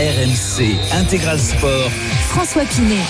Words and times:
RMC 0.00 0.78
Intégral 0.92 1.38
Sport. 1.38 1.90
François 2.28 2.62
Pinet. 2.64 3.02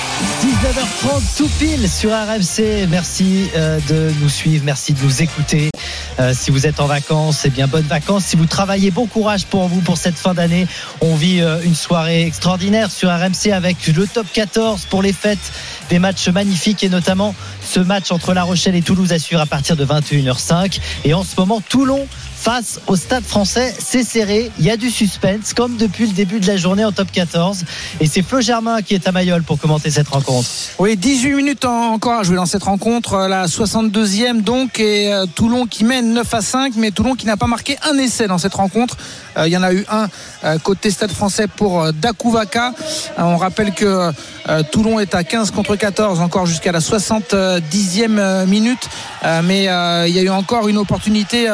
19h30 0.42 1.36
tout 1.36 1.48
pile 1.60 1.88
sur 1.88 2.10
RMC. 2.10 2.88
Merci 2.88 3.48
euh, 3.54 3.78
de 3.88 4.10
nous 4.20 4.28
suivre, 4.28 4.64
merci 4.64 4.94
de 4.94 5.02
nous 5.04 5.22
écouter. 5.22 5.70
Euh, 6.18 6.32
si 6.34 6.50
vous 6.50 6.66
êtes 6.66 6.80
en 6.80 6.86
vacances, 6.86 7.42
eh 7.44 7.50
bien 7.50 7.68
bonnes 7.68 7.86
vacances. 7.86 8.24
Si 8.24 8.36
vous 8.36 8.46
travaillez, 8.46 8.90
bon 8.90 9.06
courage 9.06 9.44
pour 9.46 9.68
vous 9.68 9.82
pour 9.82 9.98
cette 9.98 10.16
fin 10.16 10.34
d'année. 10.34 10.66
On 11.00 11.14
vit 11.14 11.42
euh, 11.42 11.60
une 11.62 11.76
soirée 11.76 12.26
extraordinaire 12.26 12.90
sur 12.90 13.08
RMC 13.10 13.52
avec 13.52 13.86
le 13.86 14.06
top 14.06 14.26
14 14.32 14.86
pour 14.86 15.02
les 15.02 15.12
fêtes, 15.12 15.52
des 15.90 16.00
matchs 16.00 16.28
magnifiques 16.28 16.82
et 16.82 16.88
notamment 16.88 17.36
ce 17.62 17.78
match 17.78 18.10
entre 18.10 18.34
La 18.34 18.42
Rochelle 18.42 18.74
et 18.74 18.82
Toulouse 18.82 19.12
à 19.12 19.18
suivre 19.20 19.42
à 19.42 19.46
partir 19.46 19.76
de 19.76 19.84
21h05. 19.84 20.80
Et 21.04 21.14
en 21.14 21.22
ce 21.22 21.36
moment, 21.38 21.60
Toulon 21.60 22.08
face 22.40 22.80
au 22.86 22.96
Stade 22.96 23.24
français. 23.24 23.74
C'est 23.78 24.02
serré, 24.02 24.50
il 24.58 24.64
y 24.64 24.70
a 24.70 24.78
du 24.78 24.90
suspense, 24.90 25.52
comme 25.52 25.76
depuis 25.76 26.06
le 26.06 26.12
début 26.12 26.40
de 26.40 26.46
la 26.46 26.56
journée 26.56 26.84
en 26.84 26.90
top 26.90 27.12
14. 27.12 27.64
Et 28.00 28.06
c'est 28.06 28.22
Flo 28.22 28.40
Germain 28.40 28.80
qui 28.80 28.94
est 28.94 29.06
à 29.06 29.12
Mayol 29.12 29.42
pour 29.42 29.58
commenter 29.58 29.90
cette 29.90 30.08
rencontre. 30.08 30.48
Oui, 30.78 30.96
18 30.96 31.34
minutes 31.34 31.64
encore 31.66 32.20
à 32.20 32.22
jouer 32.22 32.36
dans 32.36 32.46
cette 32.46 32.62
rencontre, 32.62 33.28
la 33.28 33.46
62e 33.46 34.40
donc, 34.40 34.80
et 34.80 35.12
euh, 35.12 35.26
Toulon 35.26 35.66
qui 35.66 35.84
mène 35.84 36.14
9 36.14 36.34
à 36.34 36.40
5, 36.40 36.72
mais 36.76 36.92
Toulon 36.92 37.14
qui 37.14 37.26
n'a 37.26 37.36
pas 37.36 37.46
marqué 37.46 37.76
un 37.82 37.98
essai 37.98 38.26
dans 38.26 38.38
cette 38.38 38.54
rencontre. 38.54 38.96
Euh, 39.40 39.48
il 39.48 39.52
y 39.52 39.56
en 39.56 39.62
a 39.62 39.72
eu 39.72 39.84
un 39.90 40.08
euh, 40.44 40.58
côté 40.58 40.90
Stade 40.90 41.12
français 41.12 41.46
pour 41.46 41.92
Dakouvaka. 41.92 42.72
on 43.18 43.36
rappelle 43.36 43.72
que 43.72 44.10
Toulon 44.70 45.00
est 45.00 45.14
à 45.14 45.24
15 45.24 45.50
contre 45.50 45.76
14 45.76 46.20
encore 46.20 46.46
jusqu'à 46.46 46.72
la 46.72 46.80
70e 46.80 48.46
minute, 48.46 48.88
mais 49.44 49.64
il 50.08 50.14
y 50.14 50.18
a 50.18 50.22
eu 50.22 50.28
encore 50.28 50.68
une 50.68 50.78
opportunité 50.78 51.48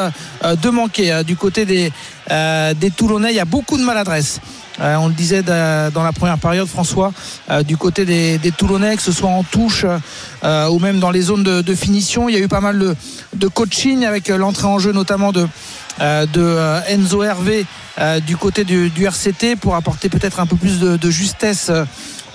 de 0.44 0.70
manquer 0.70 1.22
du 1.24 1.36
côté 1.36 1.66
des, 1.66 1.92
des 2.28 2.90
Toulonnais. 2.90 3.30
Il 3.30 3.36
y 3.36 3.40
a 3.40 3.44
beaucoup 3.44 3.78
de 3.78 3.82
maladresse. 3.82 4.40
on 4.78 5.08
le 5.08 5.14
disait 5.14 5.42
dans 5.42 6.02
la 6.02 6.12
première 6.12 6.38
période, 6.38 6.68
François, 6.68 7.12
du 7.66 7.76
côté 7.76 8.04
des, 8.04 8.52
Toulonnais, 8.56 8.96
que 8.96 9.02
ce 9.02 9.12
soit 9.12 9.30
en 9.30 9.42
touche 9.42 9.84
ou 10.44 10.78
même 10.78 10.98
dans 10.98 11.10
les 11.10 11.22
zones 11.22 11.42
de, 11.42 11.74
finition. 11.74 12.28
Il 12.28 12.34
y 12.34 12.38
a 12.38 12.40
eu 12.40 12.48
pas 12.48 12.60
mal 12.60 12.96
de, 13.34 13.48
coaching 13.48 14.04
avec 14.04 14.28
l'entrée 14.28 14.66
en 14.66 14.78
jeu 14.78 14.92
notamment 14.92 15.32
de, 15.32 15.46
de 16.00 16.80
Enzo 16.88 17.22
Hervé 17.22 17.64
du 18.26 18.36
côté 18.36 18.64
du, 18.64 19.06
RCT 19.06 19.56
pour 19.56 19.76
apporter 19.76 20.08
peut-être 20.08 20.40
un 20.40 20.46
peu 20.46 20.56
plus 20.56 20.80
de, 20.80 21.10
justesse 21.10 21.70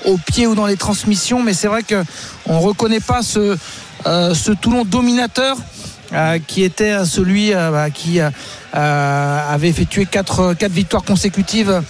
au 0.05 0.17
pied 0.17 0.47
ou 0.47 0.55
dans 0.55 0.67
les 0.67 0.77
transmissions. 0.77 1.43
Mais 1.43 1.53
c'est 1.53 1.67
vrai 1.67 1.83
qu'on 1.83 2.53
ne 2.53 2.59
reconnaît 2.59 3.01
pas 3.01 3.21
ce 3.23 4.51
Toulon 4.53 4.85
dominateur. 4.85 5.57
Euh, 6.13 6.39
qui 6.45 6.63
était 6.63 7.05
celui 7.05 7.53
euh, 7.53 7.71
bah, 7.71 7.89
qui 7.89 8.19
euh, 8.19 8.29
avait 8.73 9.69
effectué 9.69 10.05
quatre, 10.05 10.53
quatre 10.55 10.73
victoires 10.73 11.03
consécutives 11.03 11.81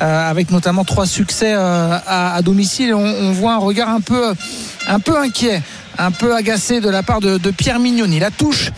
avec 0.00 0.50
notamment 0.50 0.84
trois 0.84 1.06
succès 1.06 1.54
à, 1.54 2.40
domicile. 2.42 2.94
On, 2.94 3.32
voit 3.32 3.54
un 3.54 3.58
regard 3.58 3.88
un 3.88 4.00
peu, 4.00 4.32
un 4.88 5.00
peu 5.00 5.16
inquiet, 5.16 5.62
un 5.98 6.10
peu 6.10 6.34
agacé 6.34 6.80
de 6.80 6.88
la 6.88 7.02
part 7.02 7.20
de, 7.20 7.50
Pierre 7.50 7.78
Mignoni. 7.78 8.18
La 8.18 8.30
touche 8.30 8.70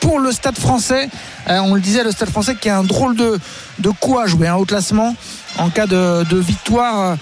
pour 0.00 0.20
le 0.20 0.32
Stade 0.32 0.58
français. 0.58 1.08
on 1.48 1.74
le 1.74 1.80
disait, 1.80 2.04
le 2.04 2.12
Stade 2.12 2.30
français 2.30 2.56
qui 2.60 2.68
a 2.68 2.78
un 2.78 2.84
drôle 2.84 3.16
de, 3.16 3.38
de 3.78 3.90
coup 3.90 4.18
à 4.18 4.26
jouer, 4.26 4.48
un 4.48 4.54
haut 4.54 4.64
classement 4.64 5.14
en 5.58 5.70
cas 5.70 5.86
de, 5.86 6.36
victoire, 6.36 7.16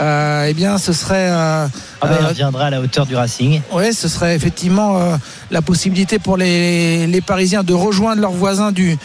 euh, 0.00 0.46
eh 0.48 0.54
bien, 0.54 0.78
ce 0.78 0.92
serait. 0.92 1.28
Euh, 1.30 1.66
ah 2.00 2.06
ben, 2.06 2.26
reviendra 2.26 2.66
à 2.66 2.70
la 2.70 2.80
hauteur 2.80 3.06
du 3.06 3.14
Racing. 3.14 3.60
Oui, 3.72 3.92
ce 3.92 4.08
serait 4.08 4.34
effectivement 4.34 4.98
euh, 4.98 5.16
la 5.50 5.62
possibilité 5.62 6.18
pour 6.18 6.36
les, 6.36 7.22
Parisiens 7.26 7.62
de 7.62 7.72
rejoindre 7.72 8.20
leurs 8.20 8.32
voisins 8.32 8.72
du, 8.72 8.98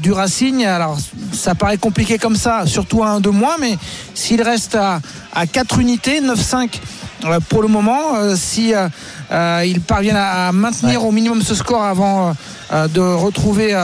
du 0.00 0.12
Racing. 0.12 0.64
Alors, 0.64 0.96
ça 1.32 1.54
paraît 1.54 1.78
compliqué 1.78 2.18
comme 2.18 2.36
ça, 2.36 2.66
surtout 2.66 3.02
à 3.02 3.08
un 3.08 3.20
de 3.20 3.30
moins, 3.30 3.56
mais 3.60 3.76
s'il 4.14 4.42
reste 4.42 4.76
à, 4.76 5.00
à 5.34 5.46
4 5.46 5.80
unités, 5.80 6.20
9-5 6.20 6.68
pour 7.48 7.62
le 7.62 7.68
moment, 7.68 8.34
si 8.34 8.72
il 9.30 9.80
parvient 9.80 10.16
à 10.16 10.52
maintenir 10.52 11.04
au 11.04 11.12
minimum 11.12 11.42
ce 11.42 11.54
score 11.54 11.82
avant 11.82 12.34
de 12.72 13.00
retrouver 13.00 13.76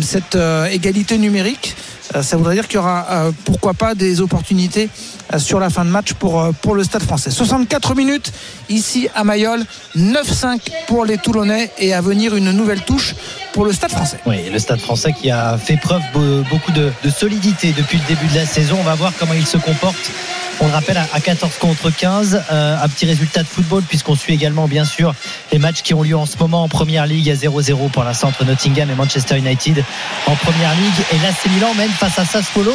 cette 0.00 0.38
égalité 0.70 1.18
numérique. 1.18 1.76
Euh, 2.14 2.22
ça 2.22 2.36
voudrait 2.36 2.54
dire 2.54 2.66
qu'il 2.66 2.76
y 2.76 2.78
aura 2.78 3.06
euh, 3.10 3.32
pourquoi 3.44 3.74
pas 3.74 3.94
des 3.94 4.20
opportunités 4.20 4.88
euh, 5.32 5.38
sur 5.38 5.58
la 5.58 5.70
fin 5.70 5.84
de 5.84 5.90
match 5.90 6.12
pour, 6.14 6.52
pour 6.60 6.74
le 6.74 6.84
Stade 6.84 7.02
français. 7.02 7.30
64 7.30 7.94
minutes 7.94 8.32
ici 8.68 9.08
à 9.14 9.24
Mayol, 9.24 9.64
9-5 9.96 10.60
pour 10.86 11.04
les 11.04 11.18
Toulonnais 11.18 11.70
et 11.78 11.94
à 11.94 12.00
venir 12.00 12.36
une 12.36 12.52
nouvelle 12.52 12.82
touche 12.82 13.14
pour 13.52 13.64
le 13.64 13.72
Stade 13.72 13.90
français. 13.90 14.18
Oui, 14.26 14.36
le 14.52 14.58
Stade 14.58 14.80
français 14.80 15.12
qui 15.12 15.30
a 15.30 15.56
fait 15.56 15.76
preuve 15.76 16.02
beaucoup 16.50 16.72
de, 16.72 16.92
de 17.02 17.10
solidité 17.10 17.72
depuis 17.76 17.98
le 17.98 18.04
début 18.14 18.26
de 18.26 18.34
la 18.34 18.46
saison. 18.46 18.76
On 18.78 18.84
va 18.84 18.94
voir 18.94 19.12
comment 19.18 19.34
il 19.34 19.46
se 19.46 19.56
comporte 19.56 20.10
on 20.60 20.66
le 20.66 20.72
rappelle 20.72 20.96
à 20.96 21.20
14 21.20 21.58
contre 21.58 21.90
15, 21.90 22.42
euh, 22.50 22.76
un 22.82 22.88
petit 22.88 23.06
résultat 23.06 23.42
de 23.42 23.48
football 23.48 23.82
puisqu'on 23.82 24.14
suit 24.14 24.34
également 24.34 24.68
bien 24.68 24.84
sûr 24.84 25.14
les 25.52 25.58
matchs 25.58 25.82
qui 25.82 25.94
ont 25.94 26.02
lieu 26.02 26.16
en 26.16 26.26
ce 26.26 26.36
moment 26.38 26.62
en 26.62 26.68
Première 26.68 27.06
Ligue 27.06 27.30
à 27.30 27.34
0-0 27.34 27.90
pour 27.90 28.04
l'instant 28.04 28.28
entre 28.28 28.44
Nottingham 28.44 28.90
et 28.90 28.94
Manchester 28.94 29.38
United 29.38 29.84
en 30.26 30.36
Première 30.36 30.74
Ligue 30.74 31.04
et 31.12 31.18
l'AC 31.18 31.52
Milan 31.54 31.74
mène 31.74 31.90
face 31.90 32.18
à 32.18 32.24
Sassuolo 32.24 32.72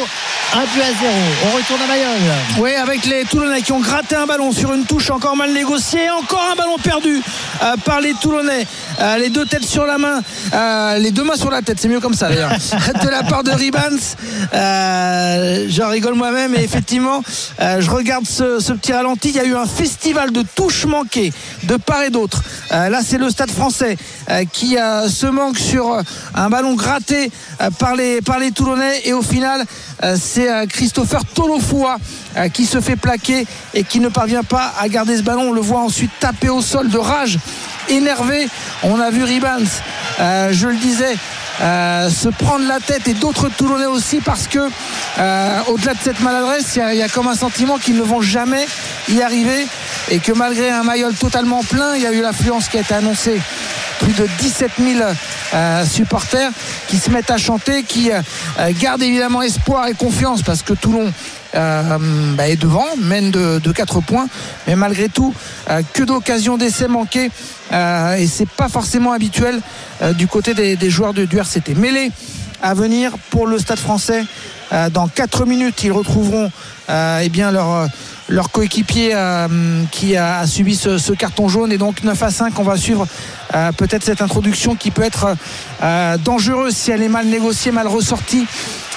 1 0.52 0.58
but 0.74 0.82
à 0.82 0.86
0. 0.86 1.12
On 1.46 1.56
retourne 1.56 1.80
à 1.82 1.86
Mayol. 1.86 2.08
Oui, 2.58 2.74
avec 2.74 3.06
les 3.06 3.24
Toulonnais 3.24 3.62
qui 3.62 3.72
ont 3.72 3.80
gratté 3.80 4.16
un 4.16 4.26
ballon 4.26 4.50
sur 4.52 4.72
une 4.72 4.84
touche 4.84 5.10
encore 5.10 5.36
mal 5.36 5.52
négociée, 5.52 6.10
encore 6.10 6.44
un 6.52 6.56
ballon 6.56 6.76
perdu 6.76 7.22
euh, 7.62 7.76
par 7.84 8.00
les 8.00 8.14
Toulonnais. 8.14 8.66
Euh, 9.00 9.16
les 9.18 9.30
deux 9.30 9.46
têtes 9.46 9.64
sur 9.64 9.86
la 9.86 9.98
main, 9.98 10.20
les 10.98 11.12
deux 11.12 11.22
mains 11.22 11.36
sur 11.36 11.50
la 11.50 11.62
tête, 11.62 11.78
c'est 11.80 11.88
mieux 11.88 12.00
comme 12.00 12.14
ça 12.14 12.28
d'ailleurs. 12.28 12.50
de 13.02 13.08
la 13.08 13.22
part 13.22 13.44
de 13.44 13.52
Ribans, 13.52 14.00
j'en 15.68 15.88
rigole 15.88 16.14
moi-même 16.14 16.54
et 16.54 16.62
effectivement 16.62 17.22
euh, 17.70 17.80
je 17.80 17.90
regarde 17.90 18.26
ce, 18.26 18.72
petit 18.72 18.92
ralenti. 18.92 19.30
Il 19.30 19.36
y 19.36 19.40
a 19.40 19.44
eu 19.44 19.54
un 19.54 19.66
festival 19.66 20.32
de 20.32 20.42
touches 20.42 20.86
manquées 20.86 21.32
de 21.64 21.76
part 21.76 22.02
et 22.02 22.10
d'autre. 22.10 22.42
Euh, 22.72 22.88
là, 22.88 23.00
c'est 23.04 23.18
le 23.18 23.30
Stade 23.30 23.50
français 23.50 23.96
euh, 24.28 24.44
qui 24.50 24.76
se 24.76 25.26
manque 25.26 25.58
sur 25.58 26.00
un 26.34 26.50
ballon 26.50 26.74
gratté 26.74 27.30
par, 27.78 27.94
les, 27.94 28.20
par 28.22 28.38
les 28.38 28.50
Toulonnais. 28.50 29.02
Et 29.04 29.12
au 29.12 29.22
final, 29.22 29.64
c'est 30.16 30.48
Christopher 30.68 31.24
Tolofoua 31.24 31.98
qui 32.52 32.64
se 32.64 32.80
fait 32.80 32.96
plaquer 32.96 33.46
et 33.74 33.84
qui 33.84 34.00
ne 34.00 34.08
parvient 34.08 34.42
pas 34.42 34.72
à 34.80 34.88
garder 34.88 35.16
ce 35.16 35.22
ballon. 35.22 35.50
On 35.50 35.52
le 35.52 35.60
voit 35.60 35.80
ensuite 35.80 36.10
taper 36.20 36.48
au 36.48 36.62
sol 36.62 36.88
de 36.88 36.98
rage 36.98 37.38
énervé. 37.88 38.48
On 38.82 38.98
a 39.00 39.10
vu 39.10 39.24
Ribans, 39.24 39.66
je 40.18 40.66
le 40.66 40.76
disais, 40.76 41.16
euh, 41.60 42.08
se 42.08 42.28
prendre 42.28 42.66
la 42.66 42.80
tête 42.80 43.06
et 43.08 43.14
d'autres 43.14 43.48
Toulonnais 43.48 43.86
aussi 43.86 44.20
parce 44.20 44.46
que 44.46 44.58
euh, 45.18 45.60
au-delà 45.68 45.92
de 45.92 45.98
cette 46.02 46.20
maladresse, 46.20 46.76
il 46.76 46.96
y, 46.96 47.02
a 47.02 47.08
comme 47.08 47.28
un 47.28 47.34
sentiment 47.34 47.78
qu'ils 47.78 47.96
ne 47.96 48.02
vont 48.02 48.22
jamais 48.22 48.66
y 49.10 49.20
arriver 49.20 49.66
et 50.10 50.20
que 50.20 50.32
malgré 50.32 50.70
un 50.70 50.82
maillot 50.82 51.12
totalement 51.12 51.62
plein, 51.62 51.96
il 51.96 52.02
y 52.02 52.06
a 52.06 52.12
eu 52.12 52.22
l'affluence 52.22 52.68
qui 52.68 52.78
a 52.78 52.80
été 52.80 52.94
annoncée. 52.94 53.40
Plus 54.00 54.14
de 54.14 54.26
17 54.38 54.70
000 54.78 55.00
euh, 55.52 55.84
supporters 55.84 56.50
qui 56.88 56.96
se 56.96 57.10
mettent 57.10 57.30
à 57.30 57.36
chanter, 57.36 57.82
qui 57.82 58.10
gardent 58.80 59.02
évidemment 59.02 59.42
espoir 59.42 59.88
et 59.88 59.94
confiance 59.94 60.42
parce 60.42 60.62
que 60.62 60.72
Toulon 60.72 61.12
euh, 61.54 61.98
bah, 62.36 62.48
est 62.48 62.56
devant, 62.56 62.86
mène 62.98 63.30
de, 63.30 63.58
de 63.58 63.72
4 63.72 64.00
points, 64.00 64.26
mais 64.66 64.76
malgré 64.76 65.08
tout, 65.08 65.34
euh, 65.68 65.82
que 65.94 66.04
d'occasions 66.04 66.56
d'essai 66.56 66.86
manquées 66.86 67.30
euh, 67.72 68.14
et 68.14 68.26
c'est 68.26 68.48
pas 68.48 68.68
forcément 68.68 69.12
habituel 69.12 69.60
du 70.16 70.26
côté 70.26 70.54
des, 70.54 70.90
joueurs 70.90 71.12
du 71.12 71.26
RCT. 71.36 71.74
Mêlée 71.74 72.10
à 72.62 72.72
venir 72.72 73.12
pour 73.30 73.46
le 73.46 73.58
Stade 73.58 73.78
français. 73.78 74.24
dans 74.92 75.08
4 75.08 75.44
minutes, 75.44 75.82
ils 75.84 75.92
retrouveront 75.92 76.50
eh 76.88 77.28
bien 77.28 77.50
leur 77.50 77.88
leur 78.28 78.50
coéquipier 78.50 79.14
qui 79.90 80.16
a, 80.16 80.46
subi 80.46 80.74
ce, 80.74 81.12
carton 81.12 81.48
jaune 81.48 81.70
et 81.70 81.78
donc 81.78 82.02
9 82.02 82.22
à 82.22 82.30
5 82.30 82.58
on 82.58 82.62
va 82.62 82.78
suivre 82.78 83.06
peut-être 83.76 84.04
cette 84.04 84.22
introduction 84.22 84.74
qui 84.74 84.90
peut 84.90 85.02
être 85.02 85.36
dangereuse 86.24 86.74
si 86.74 86.90
elle 86.90 87.02
est 87.02 87.08
mal 87.08 87.26
négociée 87.26 87.72
mal 87.72 87.88
ressortie 87.88 88.46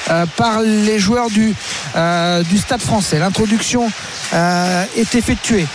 euh, 0.10 0.26
par 0.36 0.62
les 0.62 1.00
joueurs 1.00 1.30
du, 1.30 1.56
euh, 1.96 2.44
Stade 2.58 2.82
français. 2.82 3.20
L'introduction 3.20 3.90
euh, 4.34 4.86
est 4.96 5.16
effectuée 5.16 5.66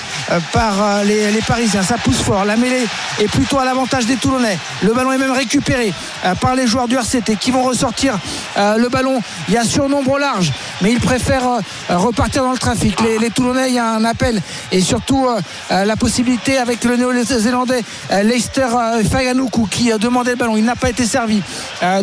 par 0.53 1.03
les, 1.05 1.31
les 1.31 1.41
Parisiens. 1.41 1.83
Ça 1.83 1.97
pousse 1.97 2.21
fort. 2.21 2.45
La 2.45 2.57
mêlée 2.57 2.87
est 3.21 3.29
plutôt 3.29 3.59
à 3.59 3.65
l'avantage 3.65 4.07
des 4.07 4.17
Toulonnais. 4.17 4.59
Le 4.83 4.93
ballon 4.93 5.13
est 5.13 5.19
même 5.19 5.33
récupéré 5.33 5.93
par 6.41 6.55
les 6.55 6.67
joueurs 6.67 6.89
du 6.89 6.97
RCT 6.97 7.37
qui 7.37 7.51
vont 7.51 7.63
ressortir 7.63 8.19
le 8.57 8.89
ballon. 8.89 9.21
Il 9.49 9.55
y 9.55 9.57
a 9.57 9.65
surnombre 9.65 10.13
au 10.13 10.19
large, 10.19 10.53
mais 10.81 10.93
ils 10.93 11.01
préfèrent 11.01 11.49
euh, 11.49 11.97
repartir 11.97 12.43
dans 12.43 12.53
le 12.53 12.59
trafic. 12.59 12.97
Les, 13.21 13.31
Toulonnais, 13.31 13.69
il 13.69 13.75
y 13.75 13.79
a 13.79 13.91
un 13.91 14.05
appel 14.05 14.41
et 14.73 14.81
surtout 14.81 15.27
euh, 15.27 15.41
euh, 15.71 15.85
la 15.85 15.97
possibilité 15.97 16.59
avec 16.59 16.85
le 16.85 16.97
néo-zélandais 16.97 17.83
Leicester 18.23 18.67
Faganoukou 19.11 19.67
qui 19.71 19.91
demandait 19.99 20.33
le 20.33 20.37
ballon. 20.37 20.57
Il 20.57 20.65
n'a 20.65 20.77
pas 20.77 20.91
été 20.91 21.05
servi. 21.05 21.43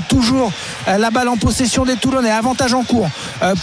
Toujours 0.07 0.51
la 0.87 1.09
balle 1.09 1.29
en 1.29 1.37
possession 1.37 1.85
des 1.85 1.95
Toulonnais. 1.95 2.31
Avantage 2.31 2.73
en 2.73 2.83
cours 2.83 3.09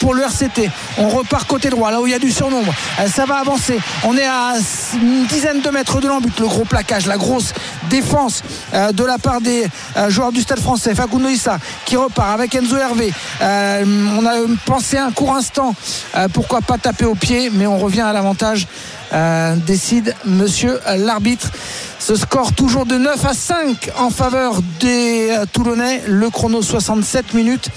pour 0.01 0.15
le 0.15 0.23
RCT. 0.23 0.71
On 0.99 1.09
repart 1.09 1.47
côté 1.47 1.71
droit, 1.71 1.91
là 1.91 2.01
où 2.01 2.07
il 2.07 2.11
y 2.11 2.15
a 2.15 2.19
du 2.19 2.31
surnombre. 2.31 2.73
Ça 3.07 3.25
va 3.25 3.37
avancer. 3.37 3.79
On 4.05 4.17
est 4.17 4.27
à 4.27 4.55
une 4.95 5.25
dizaine 5.27 5.61
de 5.61 5.71
mètres 5.71 6.01
de 6.01 6.09
l'embut. 6.09 6.39
Le 6.41 6.47
gros 6.47 6.65
plaquage, 6.65 7.07
la 7.07 7.17
grosse 7.17 7.53
défense 7.89 8.43
de 8.73 9.05
la 9.05 9.19
part 9.19 9.41
des 9.41 9.67
joueurs 10.09 10.33
du 10.33 10.41
Stade 10.41 10.61
français. 10.61 10.95
Facundo 10.95 11.29
Issa 11.29 11.59
qui 11.85 11.97
repart 11.97 12.31
avec 12.31 12.55
Enzo 12.55 12.77
Hervé. 12.77 13.13
On 13.41 14.27
a 14.27 14.35
pensé 14.65 14.99
un 15.03 15.11
court 15.13 15.35
instant, 15.35 15.75
euh, 16.17 16.29
pourquoi 16.33 16.61
pas 16.63 16.79
taper 16.79 17.05
au 17.05 17.15
pied, 17.15 17.51
mais 17.53 17.67
on 17.67 17.79
revient 17.79 18.01
à 18.03 18.13
l'avantage. 18.13 18.67
Euh, 19.13 19.57
décide 19.57 20.15
monsieur 20.25 20.81
l'arbitre. 20.97 21.51
Ce 21.99 22.17
score 22.17 22.53
toujours 22.55 22.87
de 22.87 22.97
9 22.97 23.25
à 23.27 23.35
5 23.35 23.91
en 23.99 24.11
faveur 24.11 24.61
des 24.81 25.29
euh, 25.31 25.45
Toulonnais. 25.53 26.03
Le 26.07 26.31
chrono 26.31 26.63
67 26.63 27.35
minutes. 27.35 27.69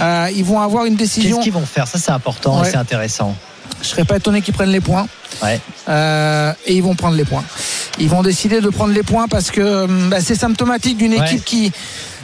Euh, 0.00 0.28
ils 0.34 0.44
vont 0.44 0.60
avoir 0.60 0.84
une 0.84 0.94
décision. 0.94 1.36
Qu'est-ce 1.36 1.44
qu'ils 1.44 1.52
vont 1.52 1.66
faire? 1.66 1.88
Ça, 1.88 1.98
c'est 1.98 2.12
important 2.12 2.60
Ouais. 2.60 2.68
et 2.68 2.70
c'est 2.70 2.76
intéressant. 2.76 3.34
Je 3.82 3.88
serais 3.88 4.04
pas 4.04 4.16
étonné 4.16 4.40
qu'ils 4.42 4.54
prennent 4.54 4.70
les 4.70 4.80
points. 4.80 5.06
Ouais. 5.42 5.60
Euh, 5.88 6.52
et 6.66 6.74
ils 6.76 6.82
vont 6.82 6.94
prendre 6.94 7.16
les 7.16 7.24
points. 7.24 7.44
Ils 7.98 8.08
vont 8.08 8.22
décider 8.22 8.60
de 8.60 8.68
prendre 8.68 8.92
les 8.94 9.02
points 9.02 9.26
parce 9.28 9.50
que 9.50 9.86
bah, 10.08 10.18
c'est 10.20 10.34
symptomatique 10.34 10.96
d'une 10.98 11.14
Ouais. 11.14 11.26
équipe 11.26 11.44
qui 11.44 11.72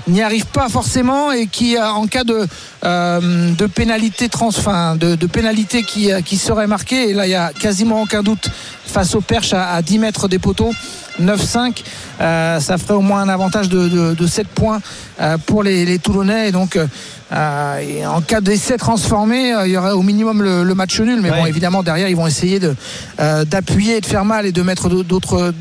n'y 0.09 0.23
arrive 0.23 0.47
pas 0.47 0.69
forcément 0.69 1.31
et 1.33 1.47
qui 1.47 1.77
euh, 1.77 1.87
en 1.89 2.07
cas 2.07 2.25
de 2.25 2.47
euh, 2.85 3.53
de 3.53 3.67
pénalité 3.67 4.29
trans 4.29 4.49
enfin, 4.49 4.97
de, 4.97 5.15
de 5.15 5.27
pénalité 5.27 5.83
qui, 5.85 6.11
euh, 6.13 6.21
qui 6.21 6.37
serait 6.37 6.67
marquée 6.67 7.11
et 7.11 7.13
là 7.13 7.27
il 7.27 7.31
y 7.31 7.35
a 7.37 7.53
quasiment 7.53 8.03
aucun 8.03 8.23
doute 8.23 8.49
face 8.87 9.15
au 9.15 9.21
perche 9.21 9.53
à, 9.55 9.71
à 9.75 9.83
10 9.83 9.99
mètres 10.01 10.29
des 10.29 10.39
poteaux 10.41 10.73
9-5 11.21 11.83
euh, 12.21 12.59
ça 12.61 12.79
ferait 12.79 12.95
au 12.95 13.01
moins 13.01 13.21
un 13.23 13.29
avantage 13.29 13.69
de, 13.69 13.89
de, 13.89 14.15
de 14.15 14.27
7 14.27 14.49
points 14.49 14.81
euh, 15.21 15.37
pour 15.47 15.63
les, 15.63 15.85
les 15.85 15.99
Toulonnais 15.99 16.49
et 16.49 16.53
donc 16.53 16.77
euh, 16.77 17.79
et 17.79 18.05
en 18.07 18.21
cas 18.21 18.41
d'essai 18.41 18.77
transformé 18.77 19.55
euh, 19.55 19.67
il 19.67 19.73
y 19.73 19.77
aurait 19.77 19.93
au 19.93 20.03
minimum 20.03 20.43
le, 20.43 20.65
le 20.65 20.75
match 20.75 20.99
nul 21.01 21.21
mais 21.23 21.31
Ouais. 21.31 21.39
bon 21.41 21.47
évidemment 21.47 21.83
derrière 21.83 22.09
ils 22.09 22.17
vont 22.17 22.27
essayer 22.27 22.61
euh, 23.21 23.45
d'appuyer 23.45 23.99
et 23.99 24.01
de 24.01 24.07
faire 24.07 24.25
mal 24.25 24.45
et 24.47 24.53
de 24.53 24.63
mettre 24.63 24.89
d'autres 24.91 25.55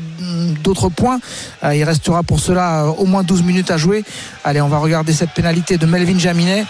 d'autres 0.62 0.88
points. 0.88 1.20
Euh, 1.64 1.74
il 1.74 1.84
restera 1.84 2.22
pour 2.22 2.40
cela 2.40 2.82
euh, 2.84 2.86
au 2.88 3.06
moins 3.06 3.22
12 3.22 3.42
minutes 3.42 3.70
à 3.70 3.76
jouer. 3.76 4.04
Allez, 4.44 4.60
on 4.60 4.68
va 4.68 4.78
regarder 4.78 5.12
cette 5.12 5.30
pénalité 5.30 5.78
de 5.78 5.86
Melvin 5.86 6.18
Jaminet. 6.18 6.64